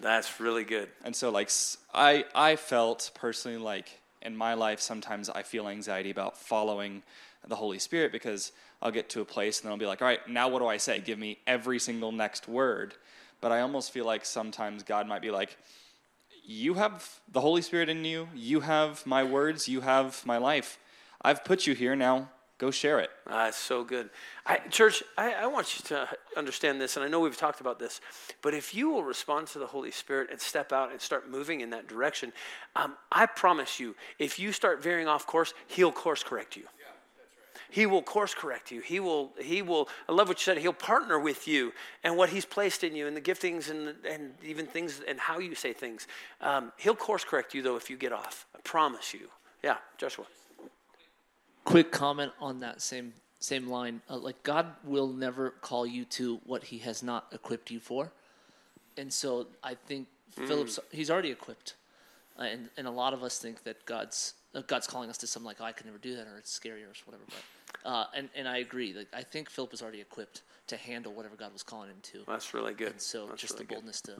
[0.00, 0.88] That's really good.
[1.04, 1.50] And so, like,
[1.92, 7.02] I I felt personally like in my life, sometimes I feel anxiety about following
[7.46, 10.08] the Holy Spirit because I'll get to a place and then I'll be like, all
[10.08, 11.00] right, now what do I say?
[11.00, 12.94] Give me every single next word.
[13.40, 15.56] But I almost feel like sometimes God might be like,
[16.44, 20.78] you have the Holy Spirit in you, you have my words, you have my life.
[21.22, 23.10] I've put you here, now go share it.
[23.26, 24.10] Ah, it's so good.
[24.44, 27.78] I, church, I, I want you to understand this, and I know we've talked about
[27.78, 28.02] this,
[28.42, 31.62] but if you will respond to the Holy Spirit and step out and start moving
[31.62, 32.32] in that direction,
[32.76, 36.64] um, I promise you, if you start veering off course, He'll course correct you.
[37.70, 38.80] He will course correct you.
[38.80, 42.28] He will, he will, I love what you said, he'll partner with you and what
[42.28, 45.72] he's placed in you and the giftings and, and even things and how you say
[45.72, 46.08] things.
[46.40, 48.44] Um, he'll course correct you though if you get off.
[48.56, 49.28] I promise you.
[49.62, 50.24] Yeah, Joshua.
[51.64, 56.40] Quick comment on that same same line uh, like god will never call you to
[56.44, 58.12] what he has not equipped you for
[58.96, 61.74] and so i think philip's he's already equipped
[62.38, 65.26] uh, and and a lot of us think that god's uh, god's calling us to
[65.26, 68.04] something like oh, i can never do that or it's scary or whatever but uh,
[68.14, 71.52] and, and i agree like i think philip is already equipped to handle whatever god
[71.52, 72.92] was calling him to That's really good.
[72.92, 73.74] and so That's just really the good.
[73.76, 74.12] boldness to.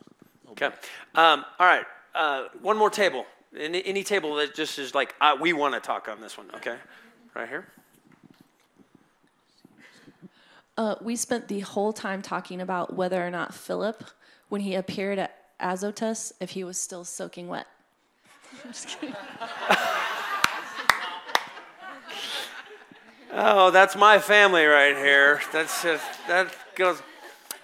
[0.53, 0.67] Okay.
[1.15, 1.85] Um, all right.
[2.13, 3.25] Uh, one more table.
[3.57, 6.49] Any, any table that just is like, uh, we want to talk on this one.
[6.57, 6.75] Okay.
[7.35, 7.67] Right here.
[10.77, 14.03] Uh, we spent the whole time talking about whether or not Philip,
[14.49, 17.67] when he appeared at Azotus, if he was still soaking wet.
[18.65, 19.15] I'm just kidding.
[23.33, 25.41] Oh, that's my family right here.
[25.53, 27.01] That's just, that goes.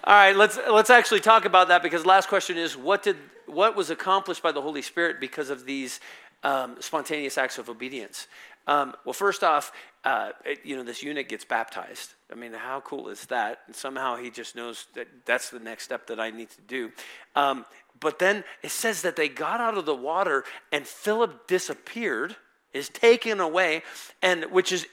[0.03, 3.75] All right, let's let's actually talk about that because last question is what did what
[3.75, 5.99] was accomplished by the Holy Spirit because of these
[6.43, 8.27] um, spontaneous acts of obedience?
[8.67, 9.71] Um, well, first off,
[10.03, 12.13] uh, it- you know this eunuch gets baptized.
[12.31, 13.61] I mean, how cool is that?
[13.65, 16.91] And somehow he just knows that that's the next step that I need to do.
[17.35, 17.65] Um,
[17.99, 22.35] but then it says that they got out of the water and Philip disappeared,
[22.73, 23.83] is taken away,
[24.21, 24.85] and which is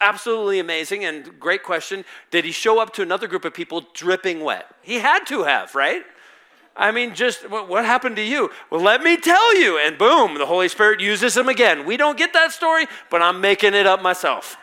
[0.00, 2.04] absolutely amazing and great question.
[2.30, 4.66] Did he show up to another group of people dripping wet?
[4.80, 6.04] He had to have, right?
[6.76, 8.50] I mean, just what, what happened to you?
[8.70, 9.78] Well, let me tell you.
[9.78, 11.84] And boom, the Holy Spirit uses him again.
[11.84, 14.56] We don't get that story, but I'm making it up myself.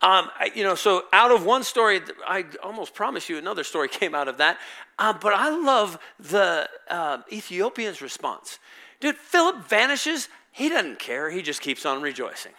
[0.00, 3.88] Um, I, you know, so out of one story, I almost promise you another story
[4.00, 4.58] came out of that.
[4.98, 8.58] Uh, but I love the uh, Ethiopian's response.
[9.00, 10.28] Dude, Philip vanishes.
[10.52, 11.30] He doesn't care.
[11.30, 12.52] He just keeps on rejoicing.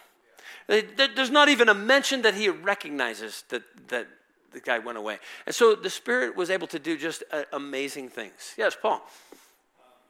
[0.68, 4.08] There- there- There's not even a mention that he recognizes that, that
[4.52, 5.20] the guy went away.
[5.46, 8.56] And so the Spirit was able to do just uh, amazing things.
[8.58, 9.02] Yes, Paul.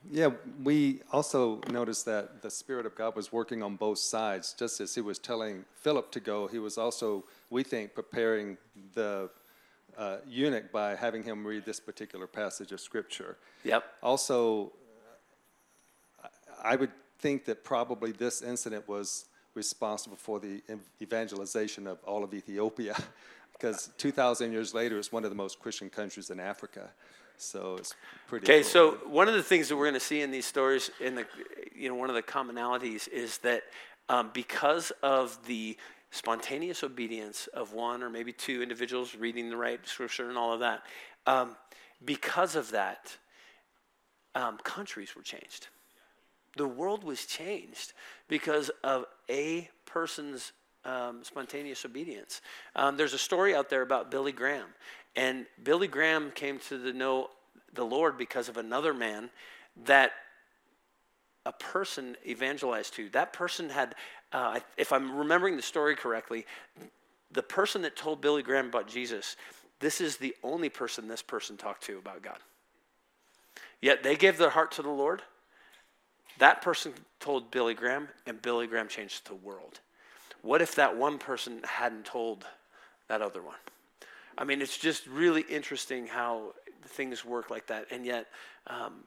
[0.10, 0.30] Yeah,
[0.63, 4.56] we also noticed that the Spirit of God was working on both sides.
[4.58, 8.58] Just as He was telling Philip to go, He was also, we think, preparing
[8.93, 9.30] the
[9.97, 13.38] uh, eunuch by having him read this particular passage of Scripture.
[13.65, 13.84] Yep.
[14.02, 14.71] Also,
[16.63, 19.25] I would think that probably this incident was
[19.56, 20.62] responsible for the
[21.02, 22.95] evangelization of all of Ethiopia,
[23.60, 26.89] because 2,000 years later, it's one of the most Christian countries in Africa.
[27.38, 27.95] So it's
[28.28, 28.45] pretty.
[28.45, 28.69] Okay, cool.
[28.69, 31.26] so one of the things that we're going to see in these stories, in the,
[31.76, 33.63] you know, one of the commonalities is that
[34.08, 35.78] um, because of the
[36.12, 40.60] spontaneous obedience of one or maybe two individuals reading the right scripture and all of
[40.62, 40.84] that,
[41.28, 41.56] um,
[42.04, 43.15] because of that,
[44.36, 45.67] um, countries were changed.
[46.58, 47.93] The world was changed
[48.28, 50.52] because of a person's
[50.85, 52.41] um, spontaneous obedience.
[52.75, 54.67] Um, there's a story out there about Billy Graham,
[55.15, 57.29] and Billy Graham came to the know
[57.73, 59.29] the Lord because of another man
[59.85, 60.11] that
[61.45, 63.09] a person evangelized to.
[63.09, 63.95] That person had,
[64.33, 66.45] uh, if I'm remembering the story correctly,
[67.31, 69.35] the person that told Billy Graham about Jesus,
[69.79, 72.37] this is the only person this person talked to about God.
[73.81, 75.21] Yet they gave their heart to the Lord.
[76.37, 79.79] That person told Billy Graham, and Billy Graham changed the world.
[80.41, 82.45] What if that one person hadn't told
[83.08, 83.58] that other one?
[84.38, 86.54] I mean, it's just really interesting how
[86.86, 87.88] things work like that.
[87.91, 88.28] And yet,
[88.67, 89.04] um,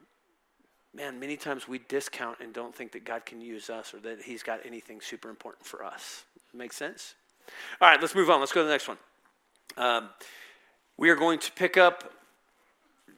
[0.93, 4.21] man, many times we discount and don't think that God can use us or that
[4.21, 6.23] He's got anything super important for us.
[6.53, 7.15] Make sense?
[7.81, 8.39] All right, let's move on.
[8.39, 8.97] Let's go to the next one.
[9.75, 10.09] Um,
[10.97, 12.13] we are going to pick up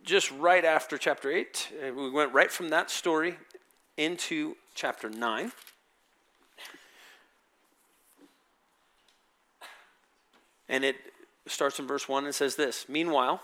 [0.04, 1.74] just right after chapter 8.
[1.74, 3.36] Uh, we went right from that story
[3.98, 5.52] into chapter 9.
[10.70, 10.96] And it
[11.48, 13.42] starts in verse 1 and says this Meanwhile,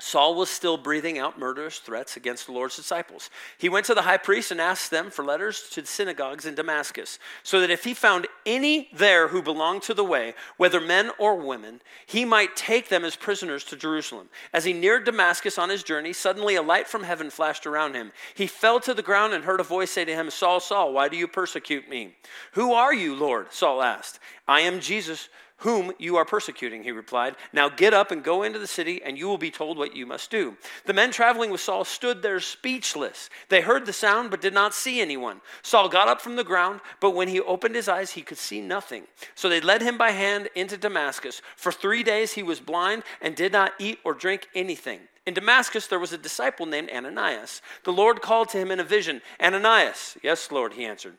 [0.00, 3.30] Saul was still breathing out murderous threats against the Lord's disciples.
[3.58, 6.54] He went to the high priest and asked them for letters to the synagogues in
[6.54, 11.10] Damascus, so that if he found any there who belonged to the way, whether men
[11.18, 14.28] or women, he might take them as prisoners to Jerusalem.
[14.52, 18.12] As he neared Damascus on his journey, suddenly a light from heaven flashed around him.
[18.36, 21.08] He fell to the ground and heard a voice say to him, Saul, Saul, why
[21.08, 22.14] do you persecute me?
[22.52, 23.52] Who are you, Lord?
[23.52, 24.20] Saul asked.
[24.46, 27.34] I am Jesus whom you are persecuting, he replied.
[27.52, 30.06] Now get up and go into the city, and you will be told what you
[30.06, 30.56] must do.
[30.86, 33.28] The men traveling with Saul stood there speechless.
[33.48, 35.40] They heard the sound, but did not see anyone.
[35.62, 38.60] Saul got up from the ground, but when he opened his eyes, he could see
[38.60, 39.04] nothing.
[39.34, 41.42] So they led him by hand into Damascus.
[41.56, 45.00] For three days he was blind and did not eat or drink anything.
[45.26, 47.60] In Damascus, there was a disciple named Ananias.
[47.84, 50.16] The Lord called to him in a vision Ananias.
[50.22, 51.18] Yes, Lord, he answered.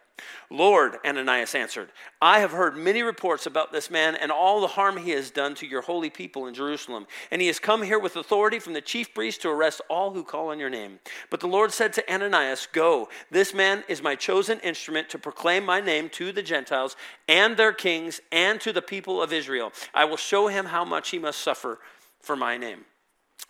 [0.49, 4.97] Lord, Ananias answered, I have heard many reports about this man and all the harm
[4.97, 7.07] he has done to your holy people in Jerusalem.
[7.31, 10.23] And he has come here with authority from the chief priest to arrest all who
[10.23, 10.99] call on your name.
[11.29, 15.65] But the Lord said to Ananias, Go, this man is my chosen instrument to proclaim
[15.65, 16.95] my name to the Gentiles
[17.29, 19.71] and their kings and to the people of Israel.
[19.93, 21.79] I will show him how much he must suffer
[22.19, 22.85] for my name.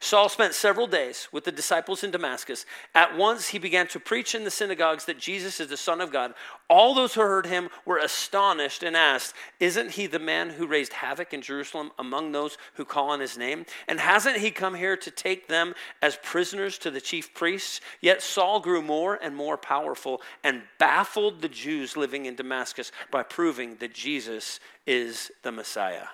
[0.00, 2.66] Saul spent several days with the disciples in Damascus.
[2.94, 6.12] At once he began to preach in the synagogues that Jesus is the Son of
[6.12, 6.34] God.
[6.68, 10.92] All those who heard him were astonished and asked, Isn't he the man who raised
[10.92, 13.64] havoc in Jerusalem among those who call on his name?
[13.88, 17.80] And hasn't he come here to take them as prisoners to the chief priests?
[18.00, 23.22] Yet Saul grew more and more powerful and baffled the Jews living in Damascus by
[23.22, 26.06] proving that Jesus is the Messiah.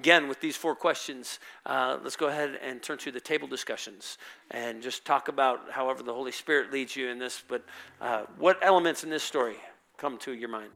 [0.00, 4.16] Again, with these four questions, uh, let's go ahead and turn to the table discussions
[4.50, 7.42] and just talk about however the Holy Spirit leads you in this.
[7.46, 7.62] But
[8.00, 9.56] uh, what elements in this story
[9.98, 10.70] come to your mind?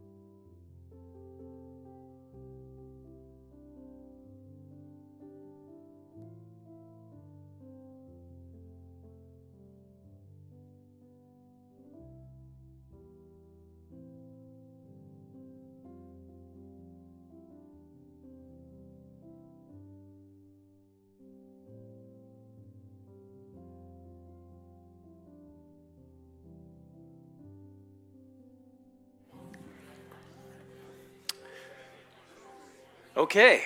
[33.16, 33.62] Okay.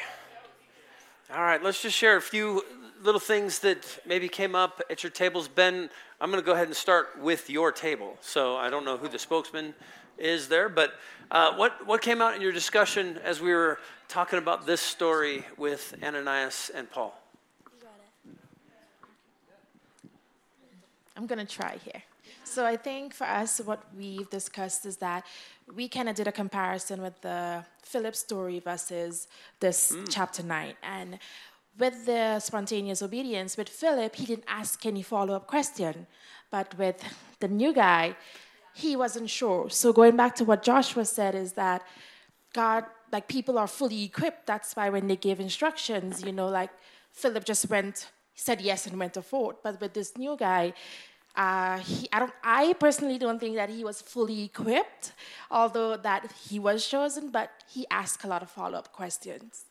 [1.35, 2.63] All right, let's just share a few
[3.03, 5.49] little things that maybe came up at your tables.
[5.49, 5.89] Ben,
[6.21, 8.19] I'm going to go ahead and start with your table.
[8.21, 9.73] So I don't know who the spokesman
[10.19, 10.93] is there, but
[11.31, 15.47] uh, what, what came out in your discussion as we were talking about this story
[15.57, 17.19] with Ananias and Paul?
[21.17, 22.03] I'm going to try here.
[22.45, 25.25] So I think for us, what we've discussed is that
[25.74, 29.28] we kind of did a comparison with the Philip story versus
[29.61, 30.07] this mm.
[30.09, 30.74] chapter 9.
[30.83, 31.18] And
[31.78, 36.07] with the spontaneous obedience, with Philip, he didn't ask any follow up question.
[36.50, 37.02] But with
[37.40, 38.16] the new guy,
[38.74, 39.70] he wasn't sure.
[39.70, 41.83] So going back to what Joshua said is that
[42.52, 44.46] God, like people are fully equipped.
[44.46, 46.70] That's why when they give instructions, you know, like
[47.12, 49.62] Philip just went, said yes and went to fort.
[49.62, 50.72] But with this new guy,
[51.38, 52.33] uh, he, I don't.
[52.42, 55.12] I personally don't think that he was fully equipped,
[55.51, 57.31] although that he was chosen.
[57.31, 59.64] But he asked a lot of follow-up questions.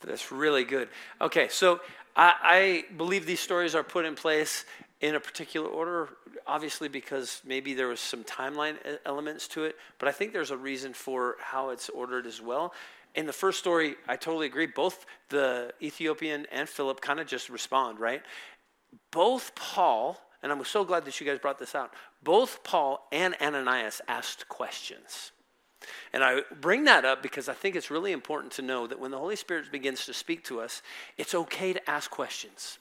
[0.00, 0.88] That's really good.
[1.20, 1.80] Okay, so
[2.16, 4.64] I, I believe these stories are put in place
[5.00, 6.10] in a particular order,
[6.46, 10.56] obviously because maybe there was some timeline elements to it, but I think there's a
[10.56, 12.74] reason for how it's ordered as well.
[13.14, 14.66] In the first story, I totally agree.
[14.66, 18.22] Both the Ethiopian and Philip kind of just respond, right?
[19.10, 23.34] Both Paul, and I'm so glad that you guys brought this out, both Paul and
[23.40, 25.32] Ananias asked questions.
[26.12, 29.10] And I bring that up because I think it's really important to know that when
[29.10, 30.82] the Holy Spirit begins to speak to us,
[31.16, 32.78] it's okay to ask questions.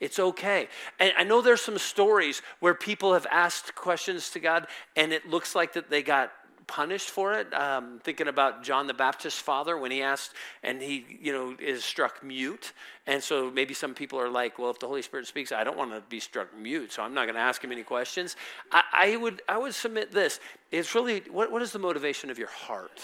[0.00, 0.68] It's okay.
[0.98, 5.28] And I know there's some stories where people have asked questions to God and it
[5.28, 6.32] looks like that they got
[6.70, 7.52] punished for it.
[7.52, 11.84] Um, thinking about John the Baptist's father when he asked and he, you know, is
[11.84, 12.72] struck mute.
[13.08, 15.76] And so maybe some people are like, well, if the Holy Spirit speaks, I don't
[15.76, 18.36] want to be struck mute, so I'm not going to ask him any questions.
[18.70, 20.38] I, I, would, I would submit this.
[20.70, 23.00] It's really, what, what is the motivation of your heart?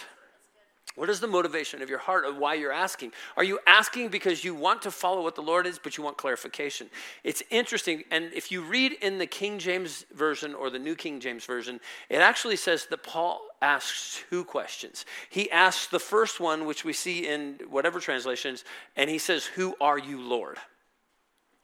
[0.97, 3.13] What is the motivation of your heart of why you're asking?
[3.37, 6.17] Are you asking because you want to follow what the Lord is, but you want
[6.17, 6.89] clarification?
[7.23, 8.05] It's interesting.
[8.11, 11.81] And if you read in the King James Version or the New King James Version,
[12.09, 15.05] it actually says that Paul asks two questions.
[15.29, 18.65] He asks the first one, which we see in whatever translations,
[18.97, 20.57] and he says, Who are you, Lord?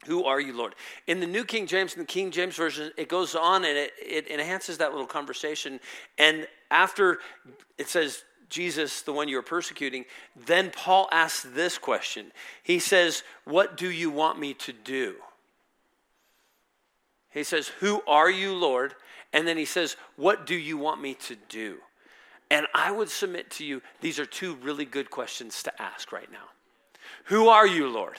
[0.06, 0.74] Who are you, Lord?
[1.06, 3.92] In the New King James and the King James Version, it goes on and it,
[3.98, 5.78] it enhances that little conversation.
[6.18, 7.18] And after
[7.78, 10.04] it says, Jesus, the one you're persecuting,
[10.36, 12.30] then Paul asks this question.
[12.62, 15.16] He says, What do you want me to do?
[17.30, 18.94] He says, Who are you, Lord?
[19.32, 21.78] And then he says, What do you want me to do?
[22.50, 26.30] And I would submit to you, these are two really good questions to ask right
[26.30, 26.50] now.
[27.24, 28.18] Who are you, Lord?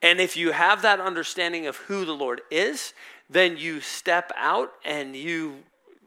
[0.00, 2.94] And if you have that understanding of who the Lord is,
[3.28, 5.64] then you step out and you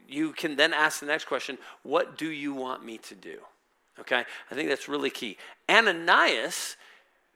[0.08, 3.38] you can then ask the next question, what do you want me to do?
[4.00, 4.24] Okay?
[4.50, 5.36] I think that's really key.
[5.68, 6.76] Ananias,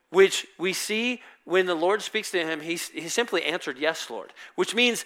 [0.09, 4.33] which we see when the Lord speaks to him, he, he simply answered, Yes, Lord,
[4.55, 5.05] which means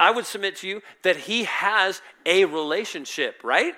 [0.00, 3.74] I would submit to you that he has a relationship, right?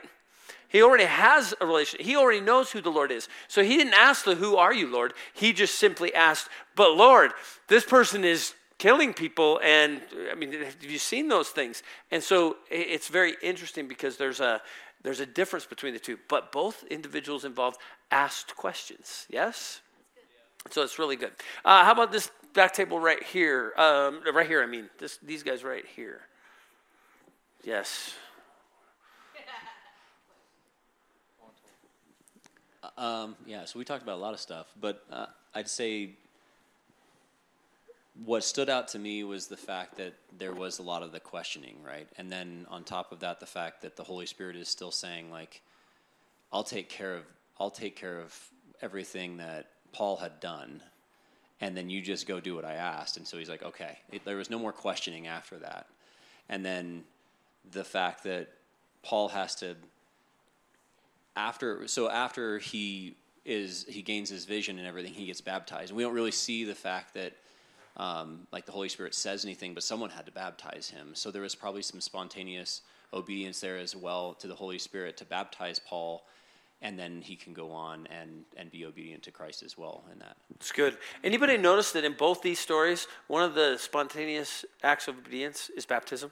[0.68, 2.06] He already has a relationship.
[2.06, 3.28] He already knows who the Lord is.
[3.48, 5.14] So he didn't ask the who are you, Lord?
[5.34, 7.32] He just simply asked, but Lord,
[7.68, 11.82] this person is killing people and I mean have you seen those things?
[12.10, 14.62] And so it's very interesting because there's a
[15.02, 17.78] there's a difference between the two, but both individuals involved
[18.10, 19.26] asked questions.
[19.30, 19.80] Yes?
[20.70, 21.32] So it's really good.
[21.64, 23.72] Uh, how about this back table right here?
[23.76, 26.22] Um, right here, I mean, this, these guys right here.
[27.64, 28.14] Yes.
[32.96, 36.16] Um, yeah, so we talked about a lot of stuff, but uh, I'd say
[38.24, 41.20] what stood out to me was the fact that there was a lot of the
[41.20, 42.06] questioning, right?
[42.18, 45.30] And then on top of that, the fact that the Holy Spirit is still saying,
[45.30, 45.62] like,
[46.52, 47.24] I'll take care of,
[47.58, 48.38] I'll take care of
[48.82, 50.82] everything that Paul had done,
[51.60, 53.16] and then you just go do what I asked.
[53.16, 53.98] And so he's like, okay.
[54.10, 55.86] It, there was no more questioning after that.
[56.48, 57.04] And then
[57.72, 58.48] the fact that
[59.02, 59.76] Paul has to,
[61.36, 65.90] after, so after he is, he gains his vision and everything, he gets baptized.
[65.90, 67.34] And we don't really see the fact that
[67.96, 71.10] um, like the Holy Spirit says anything, but someone had to baptize him.
[71.14, 75.24] So there was probably some spontaneous obedience there as well to the Holy Spirit to
[75.24, 76.24] baptize Paul,
[76.82, 80.18] and then he can go on and, and be obedient to Christ as well in
[80.20, 80.36] that.
[80.54, 80.96] It's good.
[81.22, 85.84] Anybody notice that in both these stories, one of the spontaneous acts of obedience is
[85.84, 86.30] baptism?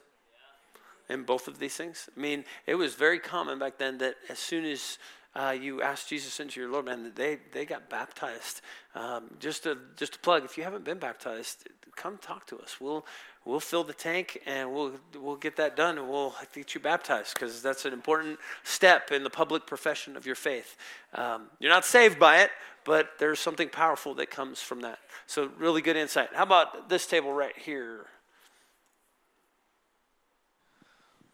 [1.09, 2.07] In both of these things?
[2.15, 4.99] I mean, it was very common back then that as soon as
[5.39, 8.59] uh, you asked Jesus into your Lord, man, they, they got baptized.
[8.93, 12.81] Um, just to just to plug, if you haven't been baptized, come talk to us.
[12.81, 13.05] We'll
[13.45, 17.35] we'll fill the tank and we'll we'll get that done and we'll get you baptized
[17.35, 20.75] because that's an important step in the public profession of your faith.
[21.13, 22.51] Um, you're not saved by it,
[22.83, 24.99] but there's something powerful that comes from that.
[25.25, 26.29] So really good insight.
[26.33, 28.07] How about this table right here?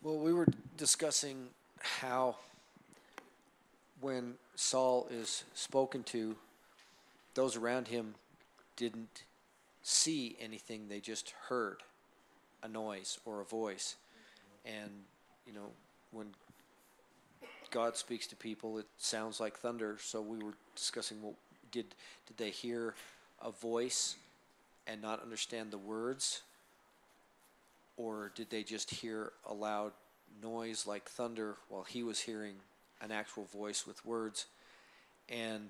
[0.04, 1.48] Well, we were discussing
[1.80, 2.36] how
[4.06, 6.36] when Saul is spoken to,
[7.34, 8.14] those around him
[8.76, 9.24] didn't
[9.82, 11.82] see anything, they just heard
[12.62, 13.96] a noise or a voice.
[14.64, 14.92] And,
[15.48, 15.72] you know,
[16.12, 16.28] when
[17.72, 19.98] God speaks to people, it sounds like thunder.
[20.00, 21.34] So we were discussing well,
[21.72, 21.88] did,
[22.28, 22.94] did they hear
[23.42, 24.18] a voice
[24.86, 26.44] and not understand the words?
[27.98, 29.94] Or did they just hear a loud
[30.44, 32.58] noise like thunder while he was hearing
[33.06, 34.48] an actual voice with words?
[35.30, 35.70] And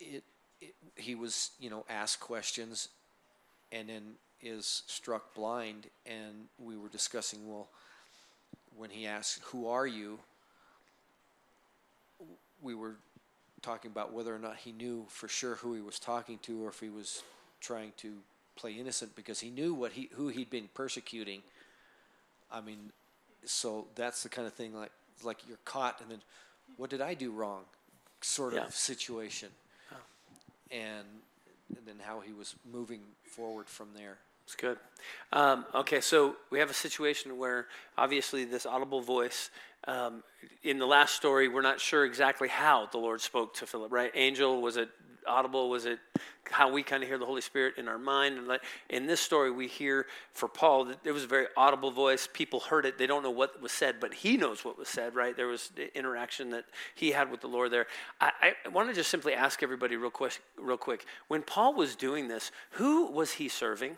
[0.00, 0.24] it
[0.60, 2.88] it, he was, you know, asked questions
[3.70, 4.02] and then
[4.40, 5.88] is struck blind.
[6.06, 7.68] And we were discussing, well,
[8.76, 10.20] when he asked, Who are you?
[12.62, 12.96] we were
[13.62, 16.70] talking about whether or not he knew for sure who he was talking to or
[16.70, 17.22] if he was
[17.60, 18.14] trying to
[18.56, 21.42] play innocent because he knew what he who he'd been persecuting.
[22.50, 22.92] I mean,
[23.44, 24.92] so that's the kind of thing like
[25.22, 26.22] like you're caught and then
[26.76, 27.64] what did I do wrong
[28.20, 28.66] sort Yeah.
[28.66, 29.50] of situation.
[30.70, 31.06] And,
[31.76, 34.18] and then how he was moving forward from there.
[34.44, 34.78] It's good.
[35.32, 37.66] Um, okay, so we have a situation where
[37.96, 39.50] obviously this audible voice.
[39.86, 40.22] Um,
[40.62, 43.90] in the last story, we're not sure exactly how the Lord spoke to Philip.
[43.90, 44.10] Right?
[44.14, 44.90] Angel was it
[45.26, 45.70] audible?
[45.70, 45.98] Was it
[46.50, 48.36] how we kind of hear the Holy Spirit in our mind?
[48.36, 48.58] And
[48.90, 52.28] in this story, we hear for Paul that it was a very audible voice.
[52.30, 52.98] People heard it.
[52.98, 55.14] They don't know what was said, but he knows what was said.
[55.14, 55.34] Right?
[55.34, 57.86] There was the interaction that he had with the Lord there.
[58.20, 60.40] I, I want to just simply ask everybody real quick.
[60.58, 61.06] Real quick.
[61.28, 63.96] When Paul was doing this, who was he serving?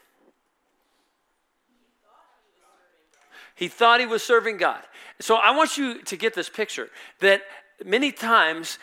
[3.57, 4.82] He thought he was serving God.
[5.18, 6.90] So I want you to get this picture
[7.20, 7.40] that
[7.84, 8.78] many times,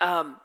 [0.00, 0.36] um,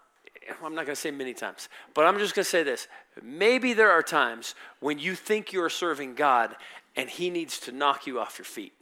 [0.63, 2.87] I'm not going to say many times, but I'm just going to say this.
[3.21, 6.55] Maybe there are times when you think you're serving God
[6.95, 8.73] and He needs to knock you off your feet.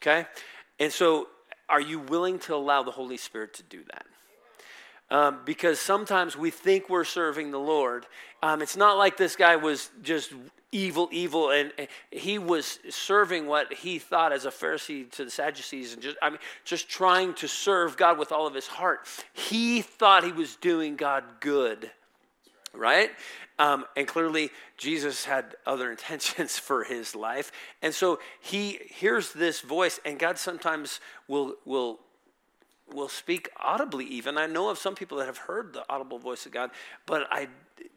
[0.00, 0.26] Okay?
[0.78, 1.28] And so,
[1.68, 4.06] are you willing to allow the Holy Spirit to do that?
[5.10, 8.06] Um, because sometimes we think we're serving the Lord.
[8.42, 10.32] Um, it's not like this guy was just
[10.72, 11.72] evil, evil, and
[12.10, 16.30] he was serving what he thought as a Pharisee to the Sadducees, and just I
[16.30, 19.06] mean, just trying to serve God with all of his heart.
[19.32, 21.90] He thought he was doing God good,
[22.72, 23.10] right?
[23.58, 27.50] Um, and clearly, Jesus had other intentions for his life,
[27.82, 31.98] and so he hears this voice, and God sometimes will will
[32.92, 36.44] will speak audibly even i know of some people that have heard the audible voice
[36.44, 36.72] of god
[37.06, 37.46] but i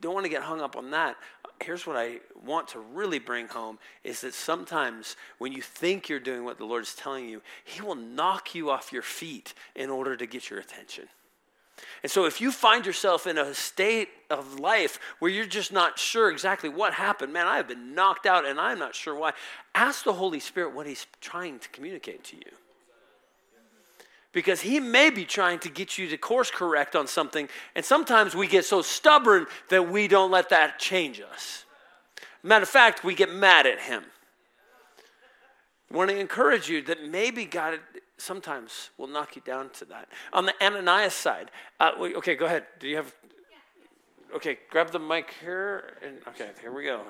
[0.01, 1.15] don't want to get hung up on that
[1.61, 6.19] here's what i want to really bring home is that sometimes when you think you're
[6.19, 9.89] doing what the lord is telling you he will knock you off your feet in
[9.89, 11.07] order to get your attention.
[12.03, 15.97] And so if you find yourself in a state of life where you're just not
[15.97, 19.31] sure exactly what happened man i have been knocked out and i'm not sure why
[19.75, 22.51] ask the holy spirit what he's trying to communicate to you
[24.33, 27.47] because he may be trying to get you to course correct on something.
[27.75, 31.65] And sometimes we get so stubborn that we don't let that change us.
[32.41, 34.03] Matter of fact, we get mad at him.
[35.91, 37.79] I want to encourage you that maybe God
[38.17, 40.09] sometimes will knock you down to that.
[40.33, 42.65] On the Ananias side, uh, okay, go ahead.
[42.79, 43.13] Do you have?
[44.35, 45.93] Okay, grab the mic here.
[46.03, 47.03] And okay, here we go.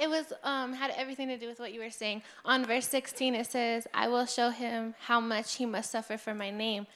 [0.00, 2.22] It was um, had everything to do with what you were saying.
[2.44, 6.34] On verse 16, it says, "I will show him how much he must suffer for
[6.34, 6.86] my name,"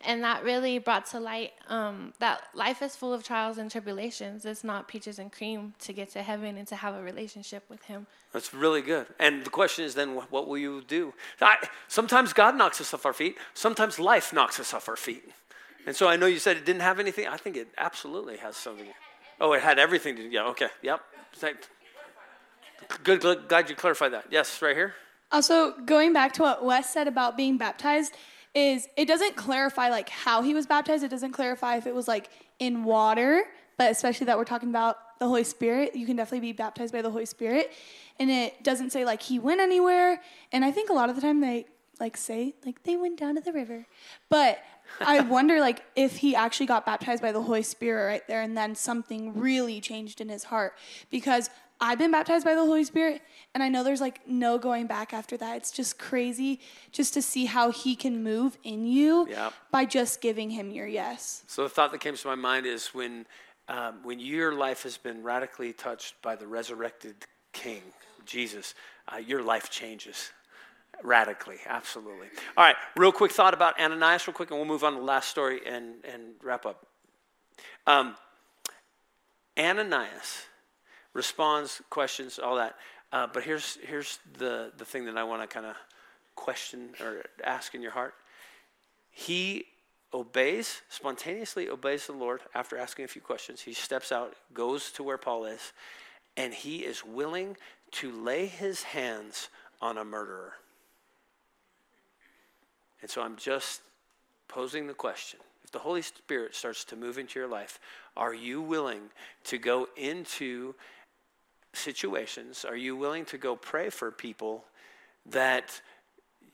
[0.00, 4.44] and that really brought to light um, that life is full of trials and tribulations.
[4.44, 7.82] It's not peaches and cream to get to heaven and to have a relationship with
[7.82, 8.06] Him.
[8.32, 9.06] That's really good.
[9.18, 11.12] And the question is then, what will you do?
[11.40, 11.56] I,
[11.88, 13.36] sometimes God knocks us off our feet.
[13.54, 15.30] Sometimes life knocks us off our feet.
[15.86, 17.26] And so I know you said it didn't have anything.
[17.26, 18.86] I think it absolutely has something.
[19.40, 20.22] Oh, it had everything to.
[20.22, 20.44] Yeah.
[20.48, 20.68] Okay.
[20.82, 21.00] Yep.
[23.04, 24.26] Good glad you clarified that.
[24.30, 24.94] Yes, right here.
[25.30, 28.14] Also, going back to what Wes said about being baptized,
[28.54, 31.02] is it doesn't clarify like how he was baptized.
[31.02, 32.28] It doesn't clarify if it was like
[32.58, 33.44] in water,
[33.78, 35.96] but especially that we're talking about the Holy Spirit.
[35.96, 37.72] You can definitely be baptized by the Holy Spirit,
[38.18, 40.20] and it doesn't say like he went anywhere.
[40.52, 41.66] And I think a lot of the time they
[41.98, 43.86] like say like they went down to the river,
[44.28, 44.62] but
[45.00, 48.54] I wonder like if he actually got baptized by the Holy Spirit right there, and
[48.54, 50.74] then something really changed in his heart
[51.10, 51.48] because
[51.84, 53.22] I've been baptized by the Holy Spirit,
[53.54, 55.56] and I know there's like no going back after that.
[55.56, 56.60] It's just crazy
[56.92, 59.28] just to see how He can move in you
[59.72, 61.42] by just giving Him your yes.
[61.48, 63.26] So the thought that came to my mind is when,
[63.66, 67.16] um, when your life has been radically touched by the resurrected
[67.52, 67.82] King,
[68.24, 68.76] Jesus,
[69.12, 70.30] uh, your life changes
[71.02, 71.58] radically.
[71.66, 72.28] Absolutely.
[72.56, 75.04] All right, real quick thought about Ananias, real quick, and we'll move on to the
[75.04, 76.86] last story and, and wrap up.
[77.88, 78.14] Um,
[79.58, 80.44] Ananias
[81.14, 82.76] responds, questions, all that.
[83.12, 85.76] Uh, but here's, here's the, the thing that I want to kind of
[86.34, 88.14] question or ask in your heart.
[89.10, 89.66] He
[90.14, 93.60] obeys, spontaneously obeys the Lord after asking a few questions.
[93.60, 95.72] He steps out, goes to where Paul is,
[96.36, 97.56] and he is willing
[97.92, 99.48] to lay his hands
[99.80, 100.54] on a murderer.
[103.02, 103.82] And so I'm just
[104.48, 107.78] posing the question if the Holy Spirit starts to move into your life,
[108.16, 109.02] are you willing
[109.44, 110.74] to go into
[111.72, 112.64] situations?
[112.64, 114.64] Are you willing to go pray for people
[115.26, 115.80] that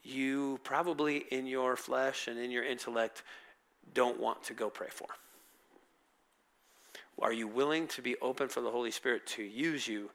[0.03, 3.23] you probably in your flesh and in your intellect
[3.95, 5.09] don't want to go pray for?
[7.21, 10.11] Are you willing to be open for the Holy Spirit to use you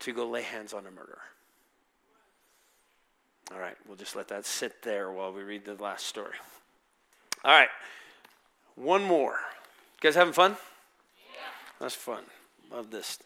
[0.00, 1.20] to go lay hands on a murderer?
[3.52, 6.34] All right, we'll just let that sit there while we read the last story.
[7.44, 7.68] All right,
[8.74, 9.38] one more.
[9.94, 10.52] You guys having fun?
[11.32, 11.40] Yeah.
[11.80, 12.22] That's fun.
[12.70, 13.18] Love this.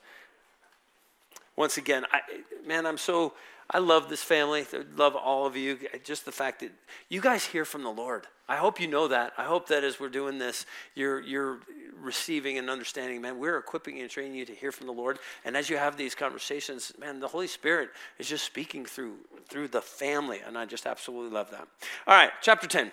[1.56, 2.20] Once again, I,
[2.66, 3.34] man, I'm so,
[3.70, 4.66] I love this family.
[4.72, 5.78] I love all of you.
[6.02, 6.72] Just the fact that
[7.08, 8.26] you guys hear from the Lord.
[8.48, 9.32] I hope you know that.
[9.38, 11.60] I hope that as we're doing this, you're, you're
[11.98, 15.18] receiving and understanding, man, we're equipping and training you to hear from the Lord.
[15.44, 19.14] And as you have these conversations, man, the Holy Spirit is just speaking through,
[19.48, 20.40] through the family.
[20.46, 21.66] And I just absolutely love that.
[22.06, 22.92] All right, chapter 10.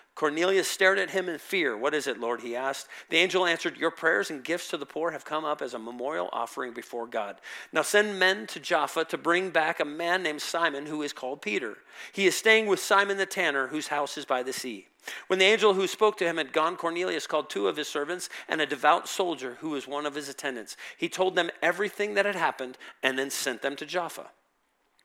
[0.13, 1.75] Cornelius stared at him in fear.
[1.75, 2.41] What is it, Lord?
[2.41, 2.87] he asked.
[3.09, 5.79] The angel answered, Your prayers and gifts to the poor have come up as a
[5.79, 7.39] memorial offering before God.
[7.71, 11.41] Now send men to Jaffa to bring back a man named Simon who is called
[11.41, 11.77] Peter.
[12.11, 14.87] He is staying with Simon the tanner, whose house is by the sea.
[15.27, 18.29] When the angel who spoke to him had gone, Cornelius called two of his servants
[18.47, 20.77] and a devout soldier who was one of his attendants.
[20.97, 24.27] He told them everything that had happened and then sent them to Jaffa.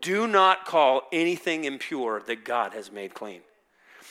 [0.00, 3.40] do not call anything impure that God has made clean.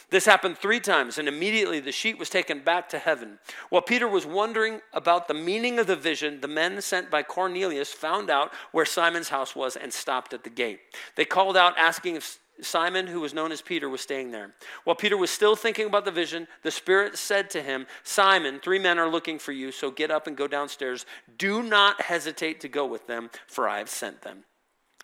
[0.09, 3.39] This happened three times, and immediately the sheet was taken back to heaven.
[3.69, 7.91] While Peter was wondering about the meaning of the vision, the men sent by Cornelius
[7.91, 10.79] found out where Simon's house was and stopped at the gate.
[11.15, 14.55] They called out, asking if Simon, who was known as Peter, was staying there.
[14.85, 18.79] While Peter was still thinking about the vision, the Spirit said to him, Simon, three
[18.79, 21.05] men are looking for you, so get up and go downstairs.
[21.38, 24.45] Do not hesitate to go with them, for I have sent them.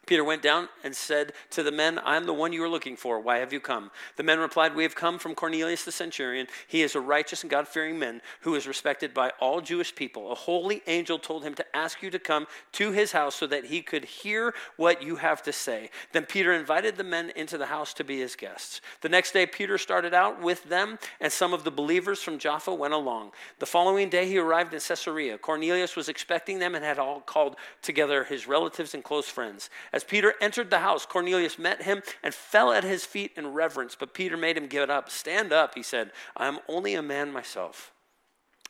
[0.06, 2.98] Peter went down and said to the men, I am the one you are looking
[2.98, 3.22] for.
[3.22, 3.90] Why have you come?
[4.18, 6.48] The men replied, We have come from Cornelius the centurion.
[6.68, 10.32] He is a righteous and God fearing man who is respected by all Jewish people.
[10.32, 13.66] A holy angel told him to ask you to come to his house so that
[13.66, 15.90] he could hear what you have to say.
[16.12, 18.82] Then Peter invited the men into the house to be his guests.
[19.02, 22.74] The next day, Peter started out with them, and some of the believers from Jaffa
[22.74, 23.32] went along.
[23.60, 25.38] The following day, he arrived in Caesarea.
[25.38, 29.70] Cornelius was expecting them and had all called together his relatives and close friends.
[29.94, 33.96] As Peter entered the house, Cornelius met him and fell at his feet in reverence.
[33.98, 35.12] But Peter made him get up.
[35.12, 36.12] Stand up, he said.
[36.36, 37.92] I am only a man myself.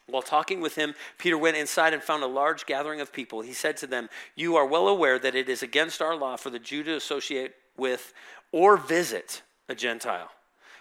[0.07, 3.39] While talking with him, Peter went inside and found a large gathering of people.
[3.39, 6.49] He said to them, You are well aware that it is against our law for
[6.49, 8.13] the Jew to associate with
[8.51, 10.29] or visit a Gentile.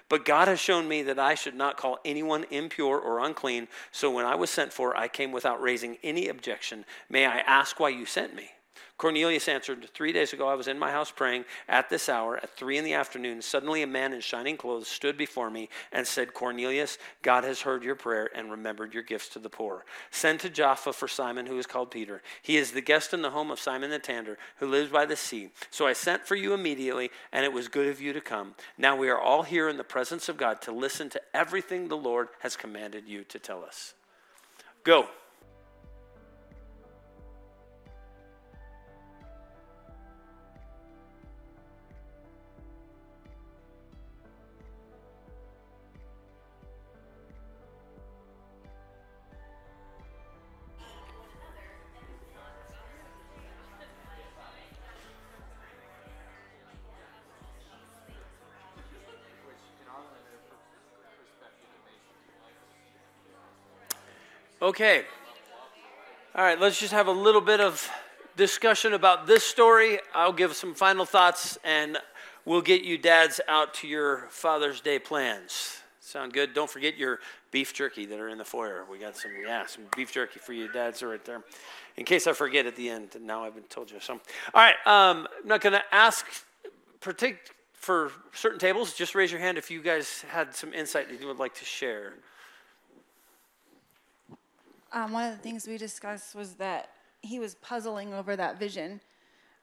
[0.09, 3.69] But God has shown me that I should not call anyone impure or unclean.
[3.93, 6.85] So when I was sent for, I came without raising any objection.
[7.09, 8.51] May I ask why you sent me?
[9.03, 12.57] Cornelius answered, Three days ago I was in my house praying at this hour at
[12.57, 13.43] three in the afternoon.
[13.43, 17.83] Suddenly a man in shining clothes stood before me and said, Cornelius, God has heard
[17.83, 19.85] your prayer and remembered your gifts to the poor.
[20.13, 22.23] Send to Jaffa for Simon, who is called Peter.
[22.43, 25.17] He is the guest in the home of Simon the tanner, who lives by the
[25.17, 25.51] sea.
[25.73, 28.55] So I sent for you immediately, and it was good of you to come.
[28.79, 31.97] Now we are all here in the presence of God to listen to everything the
[31.97, 33.95] Lord has commanded you to tell us.
[34.85, 35.09] Go.
[64.63, 65.03] Okay.
[66.37, 67.91] All right, let's just have a little bit of
[68.37, 69.99] discussion about this story.
[70.15, 71.99] I'll give some final thoughts and
[72.45, 75.83] we'll get you dads out to your Father's Day plans.
[75.99, 76.55] Sound good?
[76.55, 77.19] Don't forget your
[77.51, 78.87] beef jerky that are in the foyer.
[78.89, 81.43] We got some, yeah, some beef jerky for you dads are right there.
[81.97, 83.99] In case I forget at the end, now I've been told you.
[83.99, 84.21] So, all
[84.55, 86.25] right, um, I'm not going to ask
[87.01, 88.95] partic- for certain tables.
[88.95, 91.65] Just raise your hand if you guys had some insight that you would like to
[91.65, 92.13] share.
[94.93, 96.91] Um, one of the things we discussed was that
[97.23, 99.01] he was puzzling over that vision,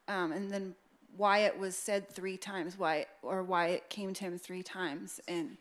[0.07, 0.75] um, and then
[1.17, 5.19] why it was said three times, why or why it came to him three times,
[5.27, 5.57] and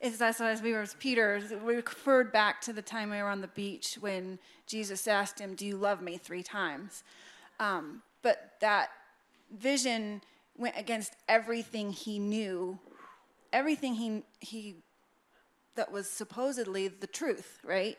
[0.00, 1.42] It's that's as we were as Peter.
[1.64, 5.56] We referred back to the time we were on the beach when Jesus asked him,
[5.56, 7.02] "Do you love me?" three times.
[7.58, 8.90] Um, but that
[9.50, 10.22] vision
[10.56, 12.78] went against everything he knew,
[13.52, 14.76] everything he he
[15.74, 17.96] that was supposedly the truth, right?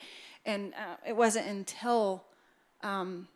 [0.49, 2.23] And uh, it wasn't until
[2.81, 3.27] um,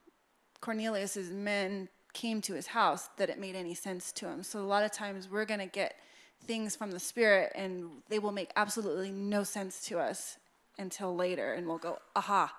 [0.61, 4.41] Cornelius's men came to his house that it made any sense to him.
[4.41, 5.93] So a lot of times we're going to get
[6.45, 10.39] things from the spirit and they will make absolutely no sense to us
[10.79, 12.51] until later and we'll go, "Aha."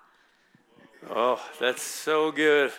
[1.09, 2.71] Oh, that's so good.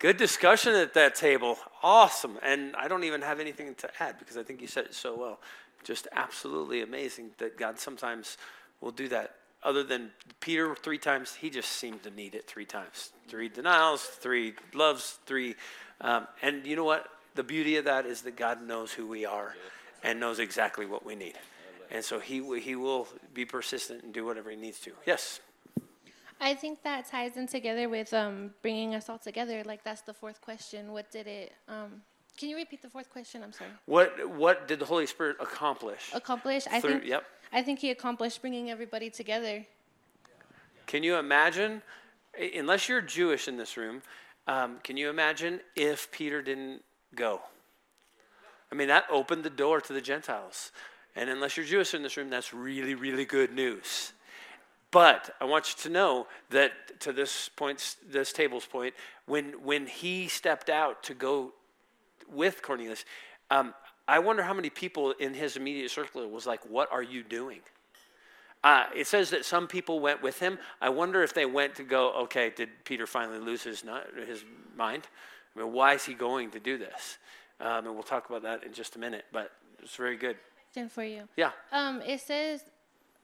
[0.00, 1.58] Good discussion at that table.
[1.80, 2.40] Awesome.
[2.42, 5.16] And I don't even have anything to add because I think you said it so
[5.16, 5.38] well.
[5.84, 8.36] Just absolutely amazing that God sometimes
[8.80, 9.36] will do that.
[9.64, 10.10] Other than
[10.40, 13.12] Peter three times, he just seemed to need it three times.
[13.28, 15.54] Three denials, three loves, three.
[16.00, 17.08] Um, and you know what?
[17.34, 19.56] The beauty of that is that God knows who we are
[20.02, 21.34] and knows exactly what we need.
[21.90, 24.92] And so he, he will be persistent and do whatever he needs to.
[25.06, 25.40] Yes.
[26.40, 29.62] I think that ties in together with um, bringing us all together.
[29.64, 30.92] Like that's the fourth question.
[30.92, 31.52] What did it?
[31.68, 32.02] Um,
[32.38, 33.42] can you repeat the fourth question?
[33.42, 33.70] I'm sorry.
[33.86, 36.10] What what did the Holy Spirit accomplish?
[36.12, 36.66] Accomplish.
[36.70, 37.04] I Through- think.
[37.06, 37.24] yep.
[37.52, 39.64] I think he accomplished bringing everybody together.
[40.86, 41.82] Can you imagine,
[42.56, 44.02] unless you're Jewish in this room,
[44.48, 46.82] um, can you imagine if Peter didn't
[47.14, 47.40] go?
[48.70, 50.72] I mean, that opened the door to the Gentiles.
[51.16, 54.12] And unless you're Jewish in this room, that's really, really good news.
[54.90, 58.94] But I want you to know that to this point, this table's point,
[59.26, 61.52] when when he stepped out to go
[62.32, 63.04] with Cornelius,
[63.50, 63.74] um,
[64.06, 67.60] I wonder how many people in his immediate circle was like, "What are you doing?"
[68.64, 70.58] Uh, it says that some people went with him.
[70.80, 74.42] I wonder if they went to go, okay, did Peter finally lose his, not, his
[74.74, 75.06] mind?
[75.54, 77.18] I mean, why is he going to do this?
[77.60, 79.52] Um, and we'll talk about that in just a minute, but
[79.82, 80.36] it's very good.
[80.72, 81.28] Question for you.
[81.36, 81.50] Yeah.
[81.72, 82.62] Um, it says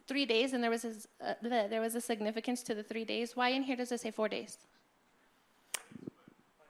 [0.06, 0.92] three days, and there was a,
[1.26, 3.34] uh, there was a significance to the three days.
[3.34, 4.58] Why in here does it say four days?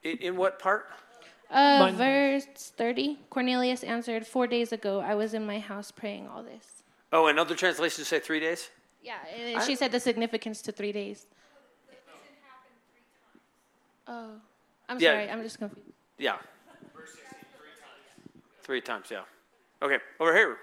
[0.05, 0.87] In, in what part?
[1.51, 2.46] Uh, Mine- verse
[2.76, 3.18] thirty.
[3.28, 6.82] Cornelius answered, Four days ago, I was in my house praying all this.
[7.12, 8.70] Oh, and other translations say three days?
[9.03, 11.26] Yeah, and she said the significance to three days.
[14.07, 14.32] Oh,
[14.88, 15.12] I'm Yeah.
[15.12, 15.30] sorry.
[15.30, 15.88] I'm just confused.
[16.18, 16.38] Yeah.
[18.62, 19.22] Three times, yeah.
[19.82, 20.59] Okay, over here.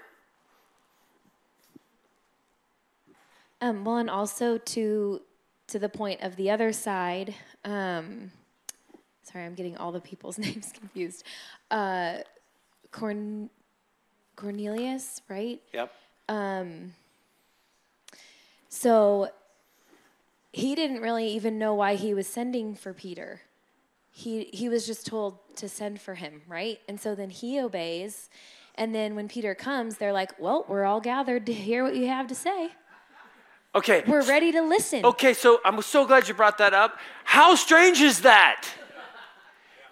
[3.60, 5.22] Um, well, and also to
[5.66, 7.34] to the point of the other side.
[7.64, 8.30] Um,
[9.30, 11.24] sorry, I'm getting all the people's names confused.
[11.70, 12.18] Uh,
[12.90, 13.50] Corn
[14.36, 15.60] Cornelius, right?
[15.72, 15.92] Yep.
[16.28, 16.92] Um,
[18.68, 19.30] so
[20.52, 23.42] he didn't really even know why he was sending for Peter.
[24.10, 26.80] He he was just told to send for him, right?
[26.88, 28.30] And so then he obeys.
[28.74, 32.06] And then when Peter comes, they're like, "Well, we're all gathered to hear what you
[32.06, 32.70] have to say.
[33.74, 34.02] Okay.
[34.06, 36.98] We're ready to listen." Okay, so I'm so glad you brought that up.
[37.24, 38.66] How strange is that?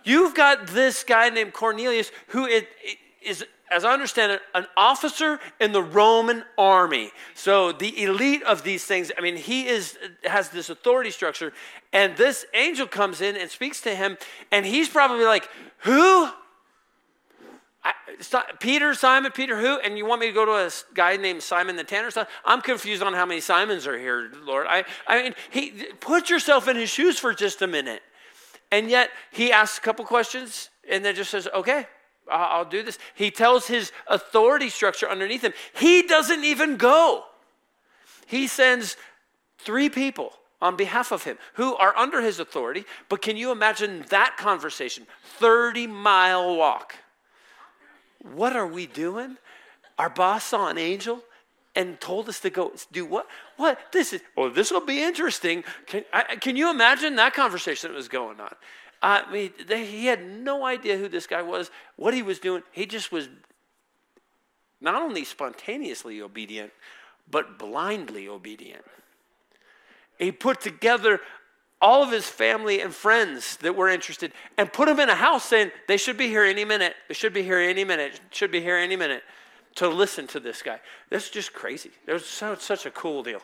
[0.07, 4.67] You've got this guy named Cornelius who it, it is, as I understand it, an
[4.77, 7.11] officer in the Roman army.
[7.35, 9.11] So the elite of these things.
[9.19, 11.53] I mean, he is has this authority structure,
[11.93, 14.17] and this angel comes in and speaks to him,
[14.53, 15.49] and he's probably like,
[15.79, 16.31] "Who?
[17.83, 17.93] I,
[18.61, 19.81] Peter, Simon, Peter, who?
[19.81, 22.11] And you want me to go to a guy named Simon the Tanner?
[22.45, 24.67] I'm confused on how many Simons are here, Lord.
[24.69, 28.03] I, I mean, he put yourself in his shoes for just a minute,
[28.71, 31.87] and yet he asks a couple questions, and then just says, "Okay,
[32.31, 35.53] I'll, do this." He tells his authority structure underneath him.
[35.75, 37.25] He doesn't even go.
[38.27, 38.97] He sends
[39.59, 42.85] three people on behalf of him who are under his authority.
[43.09, 45.07] But can you imagine that conversation?
[45.39, 46.97] 30 mile walk.
[48.35, 49.37] What are we doing?
[49.99, 51.23] Our boss saw an angel
[51.77, 53.29] and told us to go do what?
[53.57, 53.79] What?
[53.93, 55.63] This is, oh, this will be interesting.
[55.87, 58.55] Can, I, can you imagine that conversation that was going on?
[59.03, 62.63] I mean, they, he had no idea who this guy was, what he was doing.
[62.73, 63.29] He just was
[64.81, 66.73] not only spontaneously obedient,
[67.31, 68.85] but blindly obedient.
[70.19, 71.21] He put together
[71.81, 75.45] all of his family and friends that were interested and put them in a house
[75.45, 76.95] saying they should be here any minute.
[77.09, 78.19] They should be here any minute.
[78.31, 79.23] Should be here any minute
[79.77, 80.81] to listen to this guy.
[81.11, 81.91] That's just crazy.
[82.07, 83.41] It was so, such a cool deal.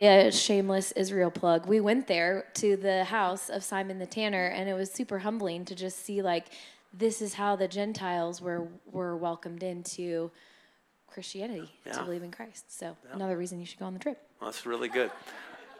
[0.00, 1.66] Yeah, shameless Israel plug.
[1.66, 5.64] We went there to the house of Simon the Tanner, and it was super humbling
[5.66, 6.46] to just see like
[6.94, 10.30] this is how the Gentiles were were welcomed into
[11.08, 11.92] Christianity Yeah.
[11.94, 12.78] to believe in Christ.
[12.78, 14.18] So another reason you should go on the trip.
[14.40, 15.10] Well, that's really good.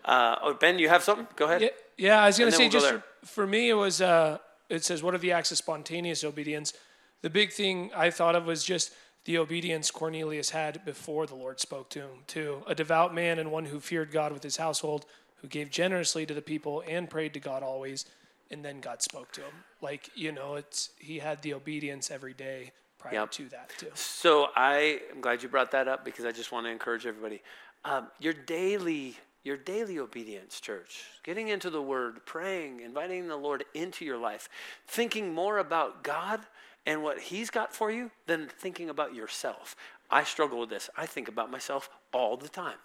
[0.05, 1.28] Uh, oh, Ben, you have something?
[1.36, 1.61] Go ahead.
[1.62, 3.05] Yeah, yeah I was going to say, we'll just there.
[3.20, 4.39] for, for me, it was, uh,
[4.70, 6.72] it says, what are the acts of spontaneous obedience?
[7.20, 8.93] The big thing I thought of was just
[9.29, 12.62] the obedience Cornelius had before the Lord spoke to him, too.
[12.66, 15.05] A devout man and one who feared God with his household,
[15.43, 18.07] who gave generously to the people and prayed to God always,
[18.51, 19.53] and then God spoke to him.
[19.83, 23.31] Like, you know, it's he had the obedience every day prior Yep.
[23.33, 23.91] to that, too.
[23.93, 27.43] So I am glad you brought that up because I just want to encourage everybody.
[27.85, 29.14] Um, your daily,
[29.45, 34.49] your daily obedience, church, getting into the Word, praying, inviting the Lord into your life,
[34.87, 36.41] thinking more about God
[36.87, 39.76] and what He's got for you than thinking about yourself.
[40.11, 40.89] I struggle with this.
[40.97, 42.79] I think about myself all the time,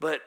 [0.00, 0.20] but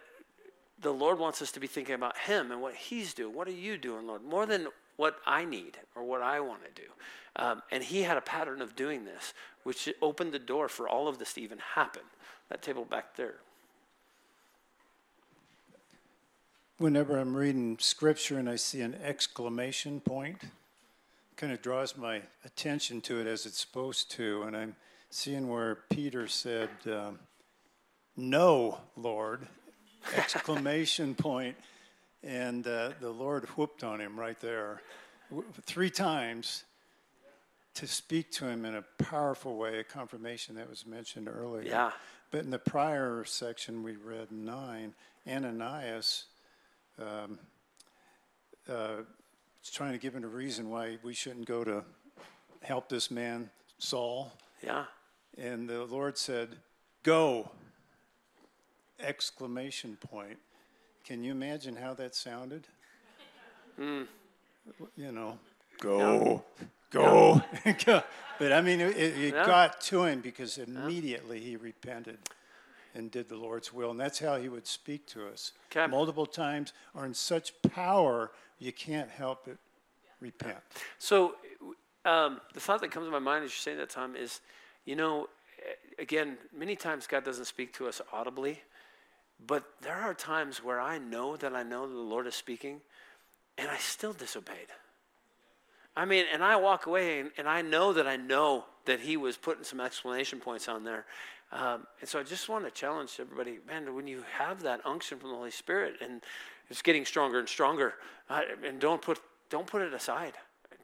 [0.81, 3.35] the Lord wants us to be thinking about Him and what He's doing.
[3.35, 4.23] What are you doing, Lord?
[4.23, 6.87] More than what I need or what I want to do.
[7.35, 9.33] Um, and He had a pattern of doing this,
[9.63, 12.03] which opened the door for all of this to even happen.
[12.49, 13.35] That table back there.
[16.77, 20.41] Whenever I'm reading scripture and I see an exclamation point,
[21.37, 24.43] kind of draws my attention to it as it's supposed to.
[24.43, 24.75] And I'm
[25.09, 27.19] seeing where Peter said, um,
[28.15, 29.47] No, Lord,
[30.15, 31.55] exclamation point.
[32.23, 34.81] And uh, the Lord whooped on him right there
[35.63, 36.63] three times
[37.75, 41.63] to speak to him in a powerful way, a confirmation that was mentioned earlier.
[41.63, 41.91] Yeah.
[42.31, 44.93] But in the prior section we read nine,
[45.27, 46.25] Ananias
[46.99, 47.39] um,
[48.69, 49.03] uh,
[49.69, 51.83] trying to give him a reason why we shouldn't go to
[52.61, 54.31] help this man, Saul.
[54.63, 54.85] Yeah.
[55.37, 56.49] And the Lord said,
[57.03, 57.51] Go!
[58.99, 60.37] Exclamation point.
[61.03, 62.67] Can you imagine how that sounded?
[63.79, 64.07] Mm.
[64.97, 65.37] You know,
[65.79, 66.43] go,
[66.89, 67.43] go,
[67.85, 68.03] go.
[68.39, 69.45] But I mean, it, it Yeah.
[69.45, 72.17] got to him because immediately he repented
[72.95, 73.91] and did the Lord's will.
[73.91, 75.51] And that's how he would speak to us.
[75.71, 75.85] Okay.
[75.85, 79.57] Multiple times or in such power, you can't help but
[80.19, 80.57] repent.
[80.97, 81.35] So,
[82.05, 84.39] um, the thought that comes to my mind as you're saying that, Tom, is,
[84.85, 85.27] you know,
[85.99, 88.61] again, many times God doesn't speak to us audibly,
[89.45, 92.81] but there are times where I know that I know that the Lord is speaking,
[93.57, 94.67] and I still disobeyed.
[95.97, 99.17] I mean, and I walk away and, and I know that I know that He
[99.17, 101.05] was putting some explanation points on there.
[101.51, 105.19] Um, and so I just want to challenge everybody, man, when you have that unction
[105.19, 106.21] from the Holy Spirit and
[106.69, 107.93] it's getting stronger and stronger,
[108.29, 109.19] uh, and don't put,
[109.49, 110.33] don't put it aside.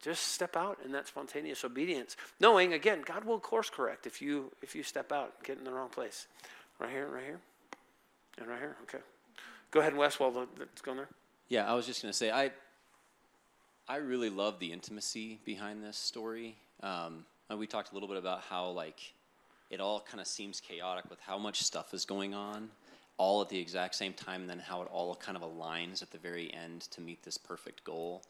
[0.02, 4.52] Just step out in that spontaneous obedience, knowing again, God will course correct if you
[4.64, 6.26] if you step out and get in the wrong place.
[6.80, 7.40] Right here, right here,
[8.40, 8.78] and right here.
[8.84, 8.98] Okay,
[9.70, 10.20] go ahead, Wes.
[10.20, 11.10] While that's going there.
[11.50, 12.50] Yeah, I was just gonna say I
[13.88, 16.56] I really love the intimacy behind this story.
[16.82, 19.14] Um, we talked a little bit about how like
[19.72, 22.70] it all kind of seems chaotic with how much stuff is going on,
[23.18, 26.12] all at the exact same time, and then how it all kind of aligns at
[26.12, 28.22] the very end to meet this perfect goal.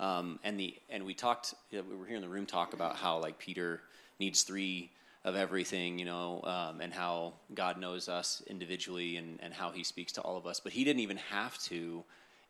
[0.00, 2.72] Um, and the and we talked, you know, we were here in the room talk
[2.72, 3.82] about how like Peter
[4.18, 4.90] needs three
[5.24, 9.84] of everything, you know, um, and how God knows us individually and, and how He
[9.84, 10.58] speaks to all of us.
[10.58, 12.02] But He didn't even have to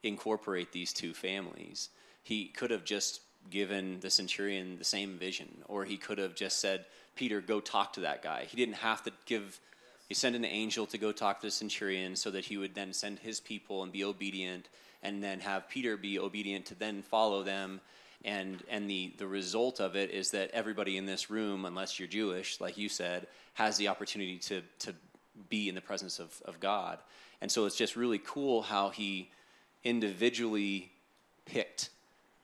[0.03, 1.89] incorporate these two families.
[2.23, 3.21] He could have just
[3.51, 6.85] given the centurion the same vision, or he could have just said,
[7.19, 8.47] Peter, go talk to that guy.
[8.49, 9.59] He didn't have to give,
[10.09, 12.93] he sent an angel to go talk to the centurion so that he would then
[12.93, 14.69] send his people and be obedient,
[15.03, 17.81] and then have Peter be obedient to then follow them.
[18.25, 22.09] And, and the, the result of it is that everybody in this room, unless you're
[22.09, 24.95] Jewish, like you said, has the opportunity to, to
[25.51, 26.99] be in the presence of, of God.
[27.41, 29.29] And so it's just really cool how he
[29.83, 30.93] individually
[31.47, 31.91] picked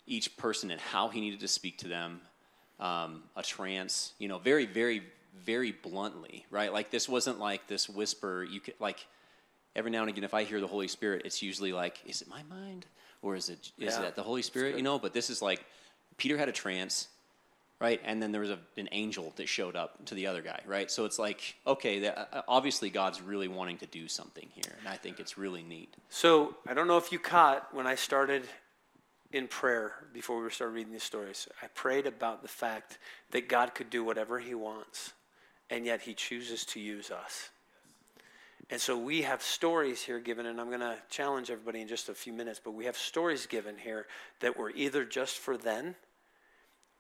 [0.07, 2.21] each person and how he needed to speak to them.
[2.81, 5.03] Um, a trance, you know, very, very,
[5.45, 6.73] very bluntly, right?
[6.73, 8.45] Like this wasn't like this whisper.
[8.45, 9.07] You could like
[9.77, 12.29] every now and again, if I hear the Holy Spirit, it's usually like, is it
[12.29, 12.87] my mind
[13.23, 14.77] or is it is Yeah, it the Holy Spirit?
[14.77, 15.65] You know, but this is like
[16.17, 17.09] Peter had a trance,
[17.81, 18.01] right?
[18.05, 20.91] And then there was a, an angel that showed up to the other guy, right?
[20.91, 24.89] So it's like, okay, that, uh, obviously God's really wanting to do something here, and
[24.89, 25.95] I think it's really neat.
[26.09, 28.45] So I don't know if you caught when I started
[29.35, 31.49] in prayer before we started reading these stories.
[31.61, 32.99] I prayed about the fact
[33.33, 35.13] that God could do whatever He wants,
[35.69, 37.51] and yet He chooses to use us.
[38.71, 42.09] And so we have stories here given, and I'm going to challenge everybody in just
[42.09, 44.07] a few minutes, but we have stories given here
[44.39, 45.97] that were either just for then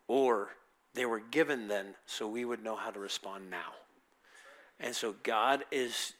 [0.08, 0.50] or
[0.94, 3.72] they were given then so we would know how to respond now.
[4.80, 6.14] And so God is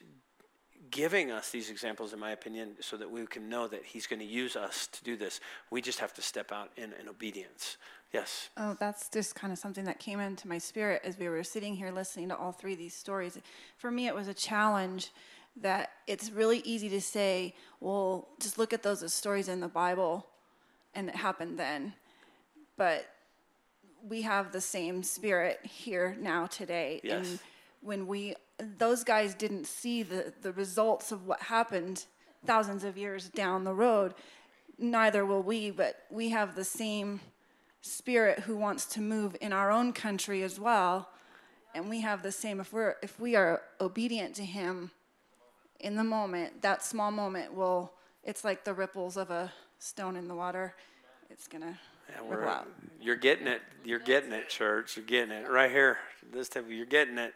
[0.94, 4.20] giving us these examples, in my opinion, so that we can know that He's going
[4.20, 5.40] to use us to do this.
[5.70, 7.76] We just have to step out in, in obedience.
[8.12, 8.48] Yes.
[8.56, 11.74] Oh, that's just kind of something that came into my spirit as we were sitting
[11.74, 13.36] here listening to all three of these stories.
[13.76, 15.10] For me, it was a challenge
[15.60, 19.68] that it's really easy to say, well, just look at those as stories in the
[19.68, 20.26] Bible
[20.94, 21.92] and it happened then.
[22.76, 23.04] But
[24.08, 27.00] we have the same spirit here now today.
[27.02, 27.26] Yes.
[27.26, 27.38] And
[27.80, 32.04] when we, those guys didn't see the, the results of what happened
[32.46, 34.14] thousands of years down the road,
[34.78, 37.20] neither will we, but we have the same
[37.80, 41.08] spirit who wants to move in our own country as well.
[41.74, 44.90] And we have the same, if we're, if we are obedient to him
[45.80, 47.92] in the moment, that small moment will,
[48.22, 50.74] it's like the ripples of a stone in the water.
[51.30, 51.78] It's gonna
[52.08, 52.68] Yeah, ripple we're, out.
[53.00, 53.60] you're getting it.
[53.84, 54.96] You're getting it, church.
[54.96, 55.98] You're getting it right here.
[56.32, 57.34] This table, you're getting it.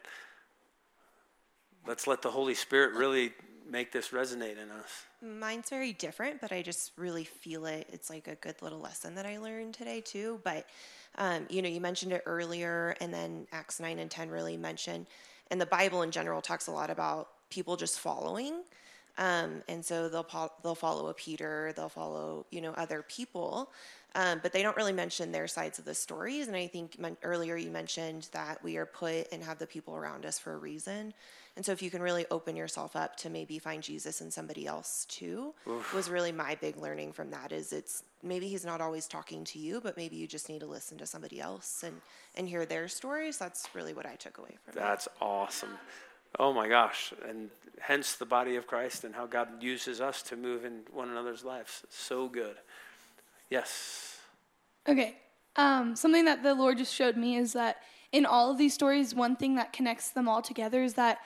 [1.87, 3.33] Let's let the Holy Spirit really
[3.69, 5.05] make this resonate in us.
[5.21, 7.87] Mine's very different, but I just really feel it.
[7.91, 10.39] It's like a good little lesson that I learned today too.
[10.43, 10.65] But
[11.17, 15.05] um, you know, you mentioned it earlier, and then Acts nine and ten really mention,
[15.51, 18.61] and the Bible in general talks a lot about people just following.
[19.17, 23.69] Um, and so they'll po- they'll follow a Peter, they'll follow you know other people,
[24.15, 26.47] um, but they don't really mention their sides of the stories.
[26.47, 29.95] And I think men- earlier you mentioned that we are put and have the people
[29.95, 31.13] around us for a reason.
[31.59, 34.65] And so if you can really open yourself up to maybe find Jesus in somebody
[34.65, 35.93] else too, Oof.
[35.93, 37.51] was really my big learning from that.
[37.51, 40.65] Is it's maybe he's not always talking to you, but maybe you just need to
[40.65, 41.99] listen to somebody else and
[42.37, 43.37] and hear their stories.
[43.37, 44.79] That's really what I took away from it.
[44.79, 45.77] That's awesome.
[46.39, 47.11] Oh my gosh.
[47.27, 47.49] And
[47.81, 51.43] hence the body of Christ and how God uses us to move in one another's
[51.43, 51.83] lives.
[51.89, 52.55] So good.
[53.49, 54.17] Yes.
[54.87, 55.17] Okay.
[55.57, 57.81] Um, something that the Lord just showed me is that
[58.13, 61.19] in all of these stories, one thing that connects them all together is that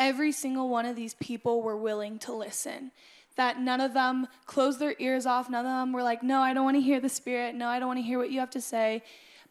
[0.00, 2.90] every single one of these people were willing to listen.
[3.36, 5.48] That none of them closed their ears off.
[5.48, 7.54] None of them were like, no, I don't want to hear the Spirit.
[7.54, 9.02] No, I don't want to hear what you have to say.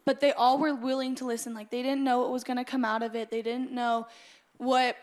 [0.06, 1.54] But they all were willing to listen.
[1.54, 3.30] Like they didn't know what was going to come out of it.
[3.30, 4.08] They didn't know
[4.58, 4.98] what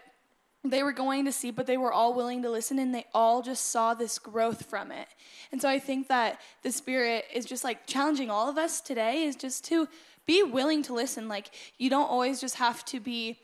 [0.64, 3.40] they were going to see, but they were all willing to listen and they all
[3.40, 5.07] just saw this growth from it.
[5.53, 9.22] And so I think that the Spirit is just like challenging all of us today
[9.22, 9.86] is just to
[10.26, 11.28] be willing to listen.
[11.28, 13.38] Like, you don't always just have to be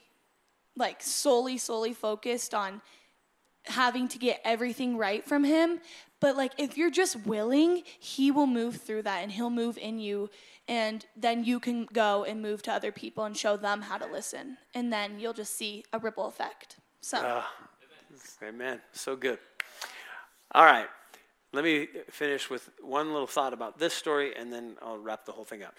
[0.77, 2.81] like solely, solely focused on
[3.67, 5.81] having to get everything right from Him.
[6.21, 9.99] But like, if you're just willing, He will move through that and He'll move in
[9.99, 10.31] you.
[10.69, 14.07] And then you can go and move to other people and show them how to
[14.07, 14.59] listen.
[14.75, 16.77] And then you'll just see a ripple effect.
[17.01, 17.19] So.
[17.21, 17.53] Ah,
[18.43, 18.81] amen.
[18.93, 19.39] So good.
[20.53, 20.87] All right.
[21.53, 25.33] Let me finish with one little thought about this story, and then I'll wrap the
[25.33, 25.75] whole thing up.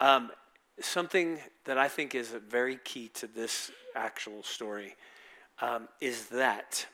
[0.00, 0.32] Um,
[0.80, 4.96] something that I think is very key to this actual story
[5.60, 6.86] um, is that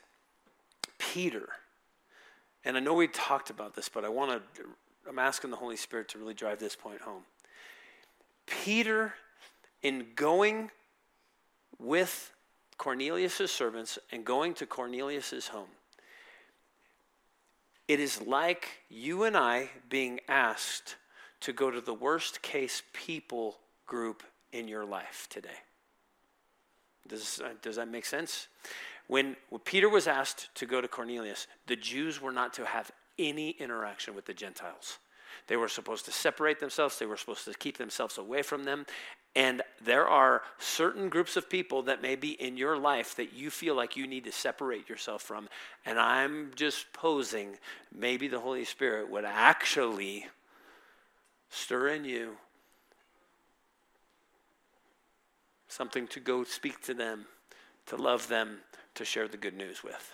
[0.99, 1.49] Peter,
[2.65, 4.63] and I know we talked about this, but I want to,
[5.09, 7.23] I'm asking the Holy Spirit to really drive this point home.
[8.47, 9.15] Peter,
[9.83, 10.71] in going
[11.79, 12.33] with
[12.79, 15.69] Cornelius' servants and going to Cornelius' home,
[17.87, 20.97] it is like you and I being asked
[21.41, 23.57] to go to the worst case people
[23.89, 24.23] group
[24.53, 25.49] in your life today.
[27.09, 28.47] Does, uh, does that make sense?
[29.09, 32.93] When, when Peter was asked to go to Cornelius, the Jews were not to have
[33.19, 34.99] any interaction with the Gentiles.
[35.47, 38.87] They were supposed to separate themselves, they were supposed to keep themselves away from them.
[39.35, 43.51] And there are certain groups of people that may be in your life that you
[43.51, 45.49] feel like you need to separate yourself from.
[45.87, 47.57] And I'm just posing
[47.95, 50.27] maybe the Holy Spirit would actually
[51.51, 52.37] stir in you
[55.69, 57.27] something to go speak to them,
[57.87, 58.59] to love them,
[58.95, 60.13] to share the good news with.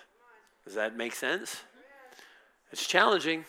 [0.65, 1.63] Does that make sense?
[2.71, 3.45] It's challenging.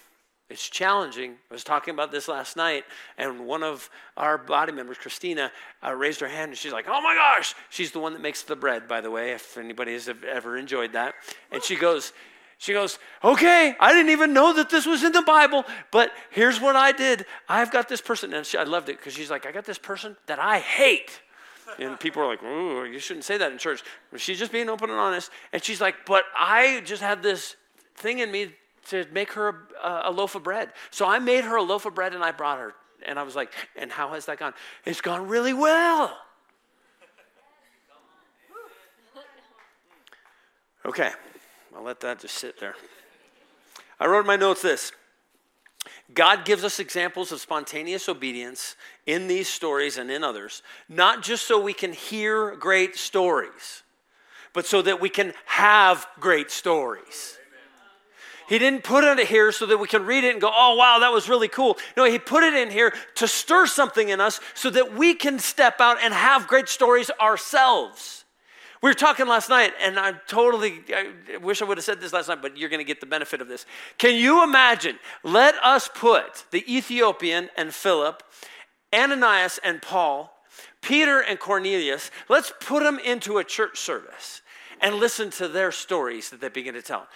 [0.50, 1.32] It's challenging.
[1.50, 2.84] I was talking about this last night,
[3.18, 5.52] and one of our body members, Christina,
[5.84, 8.44] uh, raised her hand, and she's like, "Oh my gosh!" She's the one that makes
[8.44, 9.32] the bread, by the way.
[9.32, 11.16] If anybody has ever enjoyed that,
[11.52, 12.14] and she goes,
[12.60, 16.62] she goes, "Okay, I didn't even know that this was in the Bible, but here's
[16.62, 17.26] what I did.
[17.50, 19.80] I've got this person, and she, I loved it because she's like, I got this
[19.80, 21.22] person that I hate."
[21.80, 23.84] And people are like, "Ooh, you shouldn't say that in church."
[24.18, 27.56] She's just being open and honest, and she's like, "But I just had this
[27.96, 28.54] thing in me
[28.90, 30.72] to make her a, a, loaf of bread.
[30.92, 32.74] So I made her a loaf of bread and I brought her.
[33.06, 34.54] And I was like, and how has that gone?
[34.86, 36.18] It's gone really well.
[40.86, 41.12] Okay,
[41.76, 42.76] I'll let that just sit there.
[44.00, 44.92] I wrote in my notes this
[46.14, 48.76] God gives us examples of spontaneous obedience
[49.06, 53.84] in these stories and in others, not just so we can hear great stories,
[54.54, 57.38] but so that we can have great stories.
[58.48, 61.00] He didn't put it here so that we can read it and go, oh, wow,
[61.00, 61.78] that was really cool.
[61.98, 65.40] No, He put it in here to stir something in us so that we can
[65.40, 68.25] step out and have great stories ourselves.
[68.86, 72.14] We were talking last night, and I totally I wish I would have said this
[72.14, 73.66] last night, but you're going to get the benefit of this.
[73.98, 75.00] Can you imagine?
[75.24, 78.22] Let us put the Ethiopian and Philip
[78.94, 80.32] Ananias and Paul,
[80.84, 84.44] Peter and Cornelius, let's put them into a church service
[84.80, 87.08] and listen to their stories that they begin to tell.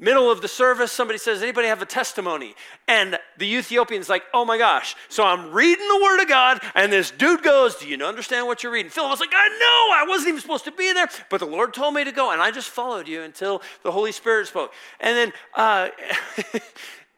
[0.00, 2.54] Middle of the service, somebody says, Anybody have a testimony?
[2.86, 4.94] And the Ethiopian's like, Oh my gosh.
[5.08, 8.62] So I'm reading the Word of God, and this dude goes, Do you understand what
[8.62, 8.90] you're reading?
[8.90, 11.74] Philip was like, I know, I wasn't even supposed to be there, but the Lord
[11.74, 14.72] told me to go, and I just followed you until the Holy Spirit spoke.
[15.00, 15.88] And then, uh,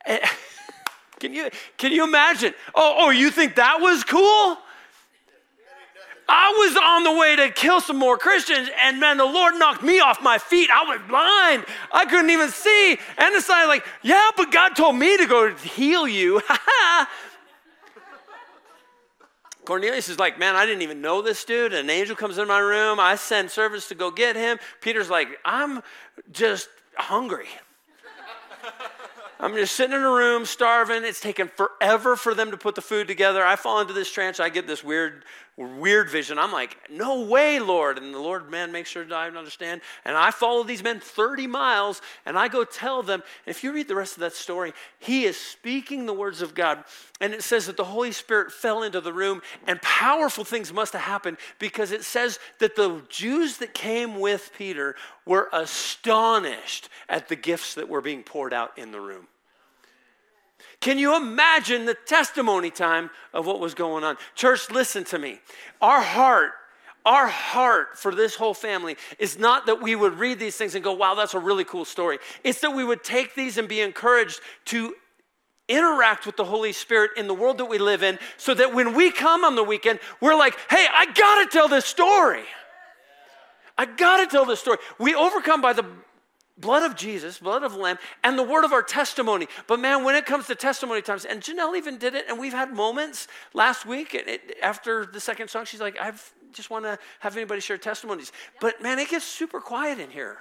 [1.20, 2.54] can, you, can you imagine?
[2.74, 4.56] Oh, oh, you think that was cool?
[6.32, 9.82] I was on the way to kill some more Christians, and man, the Lord knocked
[9.82, 10.70] me off my feet.
[10.70, 11.64] I was blind.
[11.92, 12.92] I couldn't even see.
[13.18, 16.40] And it's like, yeah, but God told me to go heal you.
[19.64, 21.72] Cornelius is like, man, I didn't even know this dude.
[21.72, 23.00] An angel comes in my room.
[23.00, 24.58] I send servants to go get him.
[24.80, 25.82] Peter's like, I'm
[26.30, 27.48] just hungry.
[29.40, 31.02] I'm just sitting in a room, starving.
[31.02, 33.44] It's taken forever for them to put the food together.
[33.44, 34.38] I fall into this trance.
[34.38, 35.24] I get this weird,
[35.56, 36.38] weird vision.
[36.38, 37.98] I'm like, no way, Lord.
[37.98, 39.80] And the Lord, man, makes sure I understand.
[40.04, 43.22] And I follow these men 30 miles, and I go tell them.
[43.46, 46.54] And if you read the rest of that story, he is speaking the words of
[46.54, 46.84] God.
[47.20, 50.92] And it says that the Holy Spirit fell into the room, and powerful things must
[50.92, 54.96] have happened because it says that the Jews that came with Peter
[55.26, 59.26] were astonished at the gifts that were being poured out in the room.
[60.80, 64.16] Can you imagine the testimony time of what was going on?
[64.34, 65.38] Church, listen to me.
[65.82, 66.52] Our heart,
[67.04, 70.82] our heart for this whole family is not that we would read these things and
[70.82, 72.18] go, wow, that's a really cool story.
[72.44, 74.94] It's that we would take these and be encouraged to
[75.68, 78.94] interact with the Holy Spirit in the world that we live in so that when
[78.94, 82.44] we come on the weekend, we're like, hey, I gotta tell this story.
[83.76, 84.78] I gotta tell this story.
[84.98, 85.84] We overcome by the
[86.60, 89.46] blood of Jesus, blood of Lamb, and the word of our testimony.
[89.66, 92.52] But man, when it comes to testimony times, and Janelle even did it, and we've
[92.52, 96.12] had moments last week it, after the second song, she's like, I
[96.52, 98.32] just want to have anybody share testimonies.
[98.60, 100.38] But man, it gets super quiet in here.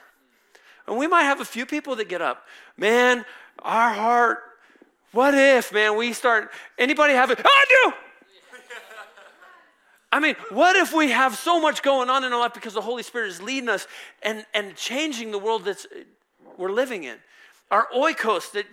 [0.87, 2.47] And we might have a few people that get up.
[2.75, 3.25] Man,
[3.59, 4.39] our heart,
[5.11, 7.39] what if, man, we start, anybody have it?
[7.43, 7.93] I do!
[10.11, 12.81] I mean, what if we have so much going on in our life because the
[12.81, 13.87] Holy Spirit is leading us
[14.23, 15.99] and, and changing the world that uh,
[16.57, 17.17] we're living in?
[17.69, 18.65] Our oikos that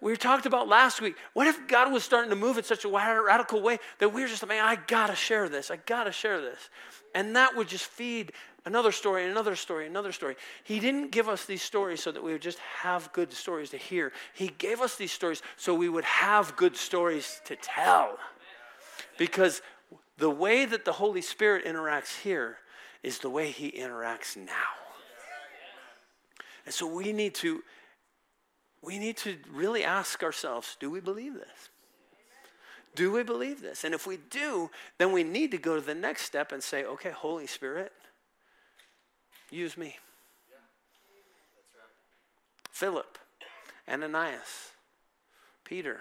[0.00, 1.16] we talked about last week.
[1.34, 4.28] What if God was starting to move in such a radical way that we are
[4.28, 5.70] just like, man, I gotta share this.
[5.70, 6.70] I gotta share this.
[7.14, 8.32] And that would just feed
[8.64, 10.36] another story, another story, another story.
[10.62, 13.76] He didn't give us these stories so that we would just have good stories to
[13.76, 14.12] hear.
[14.34, 18.18] He gave us these stories so we would have good stories to tell.
[19.18, 19.62] Because
[20.18, 22.58] the way that the Holy Spirit interacts here
[23.02, 24.52] is the way he interacts now.
[26.66, 27.62] And so we need to
[28.82, 31.70] we need to really ask ourselves, do we believe this?
[32.94, 33.84] Do we believe this?
[33.84, 36.84] And if we do, then we need to go to the next step and say,
[36.84, 37.92] okay, Holy Spirit,
[39.50, 39.96] use me.
[42.70, 43.18] Philip,
[43.88, 44.70] Ananias,
[45.64, 46.00] Peter,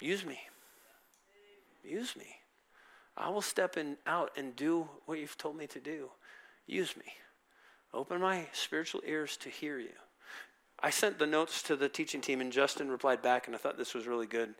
[0.00, 0.40] use me.
[1.84, 2.26] Use me.
[3.16, 6.10] I will step in out and do what you've told me to do.
[6.66, 7.04] Use me.
[7.92, 9.92] Open my spiritual ears to hear you.
[10.80, 13.78] I sent the notes to the teaching team, and Justin replied back, and I thought
[13.78, 14.54] this was really good.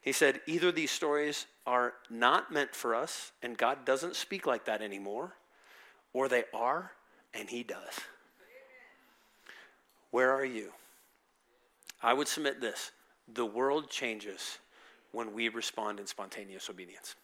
[0.00, 4.64] He said, Either these stories are not meant for us, and God doesn't speak like
[4.64, 5.34] that anymore,
[6.14, 6.92] or they are,
[7.34, 8.00] and He does.
[10.10, 10.72] Where are you?
[12.02, 12.92] I would submit this
[13.32, 14.58] the world changes
[15.12, 17.14] when we respond in spontaneous obedience.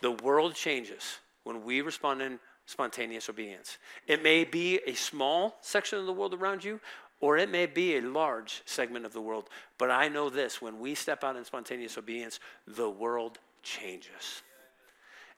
[0.00, 3.78] The world changes when we respond in spontaneous obedience.
[4.06, 6.80] It may be a small section of the world around you,
[7.20, 9.48] or it may be a large segment of the world.
[9.78, 14.42] But I know this when we step out in spontaneous obedience, the world changes.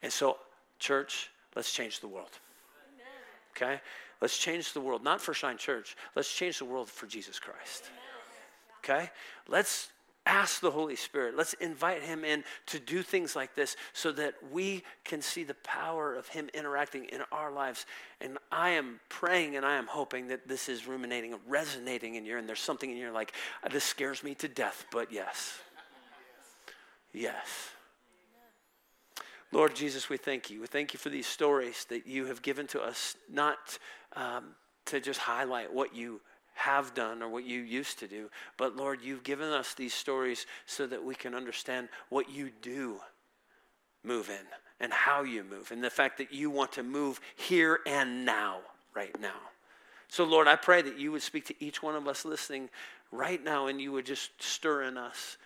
[0.03, 0.39] And so,
[0.79, 2.31] church, let's change the world.
[3.57, 3.81] Okay?
[4.21, 5.97] Let's change the world, not for Shine Church.
[6.17, 7.91] Let's change the world for Jesus Christ.
[8.79, 9.11] Okay?
[9.49, 9.91] Let's
[10.29, 11.37] ask the Holy Spirit.
[11.37, 15.55] Let's invite Him in to do things like this so that we can see the
[15.65, 17.87] power of Him interacting in our lives.
[18.21, 22.25] And I am praying and I am hoping that this is ruminating, and resonating in
[22.25, 23.33] your, and there's something in your like,
[23.73, 25.59] this scares me to death, but yes.
[27.13, 27.71] Yes.
[29.51, 30.61] Lord Jesus, we thank you.
[30.61, 33.79] We thank you for these stories that you have given to us, not
[34.15, 34.55] um,
[34.85, 36.21] to just highlight what you
[36.59, 38.31] have done or what you used to do.
[38.57, 42.99] But Lord, you've given us these stories so that we can understand what you do
[44.05, 44.47] move in
[44.81, 48.59] and how you move and the fact that you want to move here and now,
[48.95, 49.41] right now.
[50.09, 52.71] So, Lord, I pray that you would speak to each one of us listening
[53.13, 55.37] right now and you would just stir in us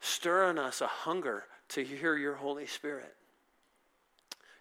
[0.00, 3.14] Stir in us a hunger to hear your Holy Spirit.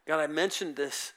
[0.06, 1.14] God, I mentioned this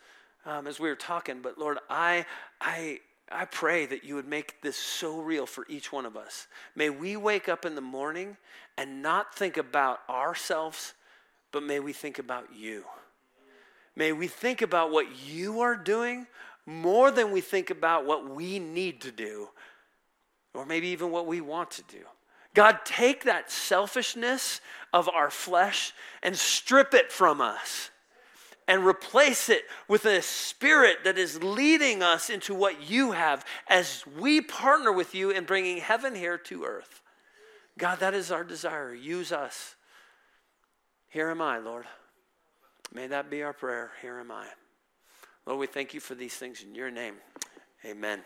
[0.47, 2.25] um, as we were talking, but Lord, I,
[2.61, 3.01] I,
[3.35, 6.47] I pray that you would make this so real for each one of us.
[6.75, 8.37] May we wake up in the morning
[8.77, 10.95] and not think about ourselves,
[11.51, 12.85] but may we think about you.
[13.95, 16.27] May we think about what you are doing
[16.65, 19.49] more than we think about what we need to do,
[20.55, 22.05] or maybe even what we want to do.
[22.55, 24.61] God, take that selfishness
[24.93, 27.91] of our flesh and strip it from us
[28.69, 34.05] and replace it with a spirit that is leading us into what you have as
[34.19, 37.01] we partner with you in bringing heaven here to earth.
[37.79, 38.95] God, that is our desire.
[38.95, 39.75] Use us.
[41.09, 41.87] Here am I, Lord.
[42.93, 43.91] May that be our prayer.
[44.01, 44.47] Here am I.
[45.47, 47.15] Lord, we thank you for these things in your name.
[47.85, 48.23] Amen.